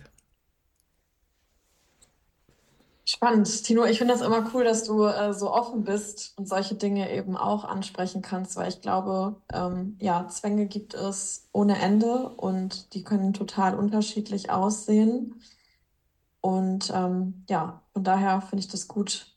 Spannend, 3.10 3.64
Tino. 3.64 3.86
Ich 3.86 3.96
finde 3.96 4.12
das 4.12 4.20
immer 4.20 4.50
cool, 4.52 4.64
dass 4.64 4.84
du 4.84 5.04
äh, 5.04 5.32
so 5.32 5.50
offen 5.50 5.82
bist 5.82 6.34
und 6.36 6.46
solche 6.46 6.74
Dinge 6.74 7.10
eben 7.10 7.38
auch 7.38 7.64
ansprechen 7.64 8.20
kannst, 8.20 8.54
weil 8.56 8.68
ich 8.68 8.82
glaube, 8.82 9.40
ähm, 9.50 9.96
ja, 9.98 10.28
Zwänge 10.28 10.66
gibt 10.66 10.92
es 10.92 11.48
ohne 11.52 11.78
Ende 11.78 12.28
und 12.28 12.92
die 12.92 13.04
können 13.04 13.32
total 13.32 13.76
unterschiedlich 13.76 14.50
aussehen. 14.50 15.40
Und 16.42 16.92
ähm, 16.94 17.46
ja, 17.48 17.80
von 17.94 18.04
daher 18.04 18.42
finde 18.42 18.60
ich 18.60 18.68
das 18.68 18.88
gut, 18.88 19.34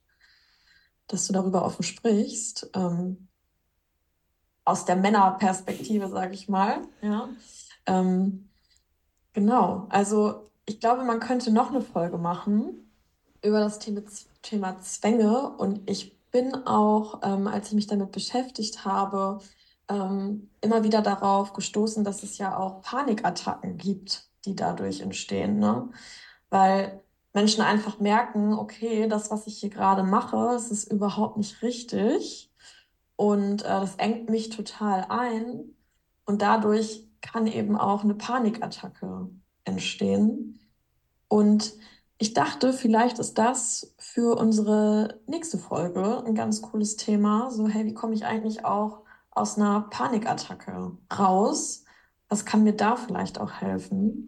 dass 1.07 1.27
du 1.27 1.31
darüber 1.31 1.63
offen 1.63 1.83
sprichst. 1.83 2.71
Ähm, 2.73 3.29
aus 4.65 4.83
der 4.83 4.97
Männerperspektive, 4.97 6.09
sage 6.09 6.33
ich 6.33 6.49
mal. 6.49 6.81
Ja. 7.01 7.29
Ähm, 7.85 8.49
genau, 9.31 9.87
also 9.87 10.51
ich 10.65 10.81
glaube, 10.81 11.05
man 11.05 11.21
könnte 11.21 11.53
noch 11.53 11.69
eine 11.69 11.79
Folge 11.79 12.17
machen 12.17 12.80
über 13.43 13.59
das 13.59 13.79
Thema, 13.79 14.01
Thema 14.41 14.79
Zwänge. 14.81 15.49
Und 15.57 15.89
ich 15.89 16.19
bin 16.31 16.53
auch, 16.65 17.21
ähm, 17.23 17.47
als 17.47 17.69
ich 17.69 17.73
mich 17.73 17.87
damit 17.87 18.11
beschäftigt 18.11 18.85
habe, 18.85 19.39
ähm, 19.89 20.49
immer 20.61 20.83
wieder 20.83 21.01
darauf 21.01 21.53
gestoßen, 21.53 22.03
dass 22.03 22.23
es 22.23 22.37
ja 22.37 22.57
auch 22.57 22.81
Panikattacken 22.81 23.77
gibt, 23.77 24.29
die 24.45 24.55
dadurch 24.55 25.01
entstehen. 25.01 25.59
Ne? 25.59 25.89
Weil 26.49 27.01
Menschen 27.33 27.63
einfach 27.63 27.99
merken, 27.99 28.53
okay, 28.53 29.07
das, 29.07 29.31
was 29.31 29.47
ich 29.47 29.59
hier 29.59 29.69
gerade 29.69 30.03
mache, 30.03 30.55
es 30.55 30.71
ist 30.71 30.91
überhaupt 30.91 31.37
nicht 31.37 31.61
richtig. 31.61 32.51
Und 33.15 33.63
äh, 33.63 33.67
das 33.67 33.95
engt 33.95 34.29
mich 34.29 34.49
total 34.49 35.05
ein. 35.09 35.75
Und 36.25 36.41
dadurch 36.41 37.07
kann 37.21 37.47
eben 37.47 37.77
auch 37.77 38.03
eine 38.03 38.15
Panikattacke 38.15 39.29
entstehen. 39.63 40.59
Und 41.27 41.73
ich 42.21 42.35
dachte, 42.35 42.71
vielleicht 42.71 43.17
ist 43.17 43.39
das 43.39 43.95
für 43.97 44.37
unsere 44.37 45.19
nächste 45.25 45.57
Folge 45.57 46.23
ein 46.23 46.35
ganz 46.35 46.61
cooles 46.61 46.95
Thema. 46.95 47.49
So, 47.49 47.67
hey, 47.67 47.83
wie 47.87 47.95
komme 47.95 48.13
ich 48.13 48.25
eigentlich 48.25 48.63
auch 48.63 49.01
aus 49.31 49.57
einer 49.57 49.87
Panikattacke 49.89 50.95
raus? 51.11 51.83
Was 52.29 52.45
kann 52.45 52.63
mir 52.63 52.73
da 52.73 52.95
vielleicht 52.95 53.41
auch 53.41 53.53
helfen? 53.53 54.27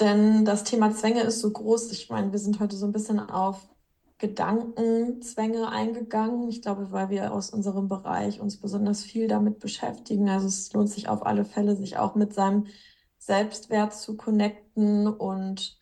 Denn 0.00 0.44
das 0.44 0.64
Thema 0.64 0.94
Zwänge 0.94 1.22
ist 1.22 1.40
so 1.40 1.50
groß. 1.50 1.90
Ich 1.92 2.10
meine, 2.10 2.30
wir 2.30 2.38
sind 2.38 2.60
heute 2.60 2.76
so 2.76 2.84
ein 2.84 2.92
bisschen 2.92 3.18
auf 3.18 3.70
Gedankenzwänge 4.18 5.70
eingegangen. 5.70 6.46
Ich 6.50 6.60
glaube, 6.60 6.92
weil 6.92 7.08
wir 7.08 7.32
aus 7.32 7.48
unserem 7.48 7.88
Bereich 7.88 8.38
uns 8.38 8.60
besonders 8.60 9.02
viel 9.02 9.28
damit 9.28 9.60
beschäftigen. 9.60 10.28
Also 10.28 10.46
es 10.46 10.70
lohnt 10.74 10.90
sich 10.90 11.08
auf 11.08 11.24
alle 11.24 11.46
Fälle, 11.46 11.74
sich 11.74 11.96
auch 11.96 12.16
mit 12.16 12.34
seinem 12.34 12.66
Selbstwert 13.16 13.94
zu 13.94 14.18
connecten 14.18 15.06
und 15.06 15.80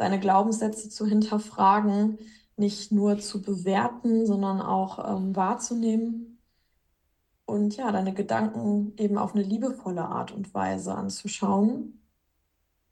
seine 0.00 0.18
Glaubenssätze 0.18 0.88
zu 0.88 1.04
hinterfragen, 1.04 2.18
nicht 2.56 2.90
nur 2.90 3.18
zu 3.18 3.42
bewerten, 3.42 4.24
sondern 4.24 4.62
auch 4.62 4.98
ähm, 5.14 5.36
wahrzunehmen 5.36 6.40
und 7.44 7.76
ja, 7.76 7.92
deine 7.92 8.14
Gedanken 8.14 8.94
eben 8.96 9.18
auf 9.18 9.34
eine 9.34 9.44
liebevolle 9.44 10.06
Art 10.06 10.32
und 10.32 10.54
Weise 10.54 10.94
anzuschauen. 10.94 12.00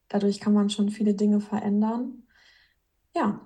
Dadurch 0.09 0.39
kann 0.39 0.53
man 0.53 0.69
schon 0.69 0.91
viele 0.91 1.15
Dinge 1.15 1.41
verändern. 1.41 2.25
Ja, 3.17 3.41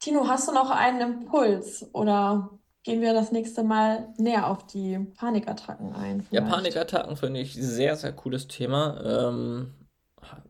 Tino, 0.00 0.26
hast 0.26 0.48
du 0.48 0.52
noch 0.52 0.70
einen 0.70 1.00
Impuls 1.00 1.88
oder 1.92 2.58
gehen 2.82 3.00
wir 3.00 3.14
das 3.14 3.30
nächste 3.30 3.62
Mal 3.62 4.12
näher 4.16 4.48
auf 4.48 4.66
die 4.66 4.98
Panikattacken 5.16 5.92
ein? 5.94 6.26
Ja, 6.32 6.40
Panikattacken 6.40 7.16
finde 7.16 7.38
ich 7.38 7.54
sehr, 7.54 7.94
sehr 7.94 8.12
cooles 8.12 8.48
Thema. 8.48 9.28
Ähm, 9.28 9.74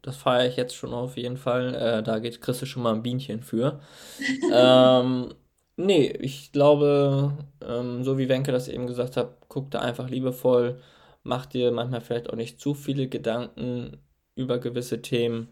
das 0.03 0.17
feiere 0.17 0.49
ich 0.49 0.57
jetzt 0.57 0.75
schon 0.75 0.95
auf 0.95 1.17
jeden 1.17 1.37
Fall. 1.37 1.75
Äh, 1.75 2.03
da 2.03 2.19
geht 2.19 2.41
Christi 2.41 2.67
schon 2.67 2.83
mal 2.83 2.95
ein 2.95 3.03
Bienchen 3.03 3.43
für. 3.43 3.81
ähm, 4.53 5.35
nee, 5.77 6.09
ich 6.21 6.53
glaube, 6.53 7.33
ähm, 7.67 8.05
so 8.05 8.19
wie 8.19 8.29
Wenke 8.29 8.53
das 8.53 8.69
eben 8.69 8.87
gesagt 8.87 9.17
hat, 9.17 9.37
guck 9.49 9.71
da 9.71 9.81
einfach 9.81 10.09
liebevoll, 10.09 10.81
mach 11.23 11.47
dir 11.47 11.73
manchmal 11.73 12.01
vielleicht 12.01 12.31
auch 12.31 12.37
nicht 12.37 12.61
zu 12.61 12.75
viele 12.75 13.09
Gedanken 13.09 13.99
über 14.35 14.59
gewisse 14.59 15.03
Themen 15.03 15.49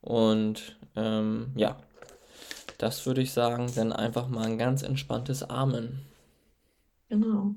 und 0.00 0.76
ähm, 0.96 1.52
ja, 1.54 1.78
das 2.78 3.06
würde 3.06 3.22
ich 3.22 3.32
sagen, 3.32 3.70
dann 3.76 3.92
einfach 3.92 4.28
mal 4.28 4.44
ein 4.44 4.58
ganz 4.58 4.82
entspanntes 4.82 5.44
Amen. 5.44 6.00
Genau. 7.08 7.54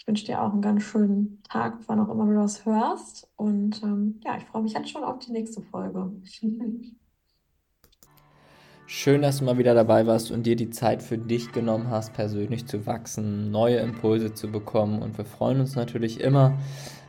Ich 0.00 0.06
wünsche 0.06 0.24
dir 0.24 0.40
auch 0.40 0.50
einen 0.54 0.62
ganz 0.62 0.82
schönen 0.82 1.42
Tag, 1.42 1.78
wann 1.86 2.00
auch 2.00 2.08
immer 2.08 2.24
du 2.24 2.32
das 2.40 2.64
hörst. 2.64 3.28
Und 3.36 3.82
ähm, 3.82 4.18
ja, 4.24 4.38
ich 4.38 4.44
freue 4.44 4.62
mich 4.62 4.72
jetzt 4.72 4.88
schon 4.88 5.04
auf 5.04 5.18
die 5.18 5.30
nächste 5.30 5.60
Folge. 5.60 6.10
Schön, 8.86 9.20
dass 9.20 9.38
du 9.38 9.44
mal 9.44 9.58
wieder 9.58 9.74
dabei 9.74 10.06
warst 10.06 10.30
und 10.30 10.46
dir 10.46 10.56
die 10.56 10.70
Zeit 10.70 11.02
für 11.02 11.18
dich 11.18 11.52
genommen 11.52 11.90
hast, 11.90 12.14
persönlich 12.14 12.66
zu 12.66 12.86
wachsen, 12.86 13.50
neue 13.50 13.76
Impulse 13.76 14.32
zu 14.32 14.50
bekommen. 14.50 15.02
Und 15.02 15.18
wir 15.18 15.26
freuen 15.26 15.60
uns 15.60 15.76
natürlich 15.76 16.18
immer, 16.20 16.56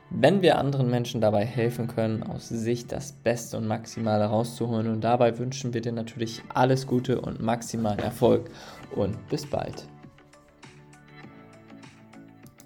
wenn 0.09 0.41
wir 0.41 0.57
anderen 0.57 0.89
Menschen 0.89 1.21
dabei 1.21 1.45
helfen 1.45 1.87
können, 1.87 2.23
aus 2.23 2.49
sich 2.49 2.87
das 2.87 3.13
Beste 3.13 3.55
und 3.55 3.67
Maximale 3.67 4.25
rauszuholen. 4.25 4.89
Und 4.89 5.01
dabei 5.01 5.39
wünschen 5.39 5.73
wir 5.73 5.79
dir 5.79 5.93
natürlich 5.93 6.43
alles 6.53 6.87
Gute 6.87 7.21
und 7.21 7.39
maximalen 7.39 7.99
Erfolg 7.99 8.51
und 8.93 9.29
bis 9.29 9.49
bald. 9.49 9.87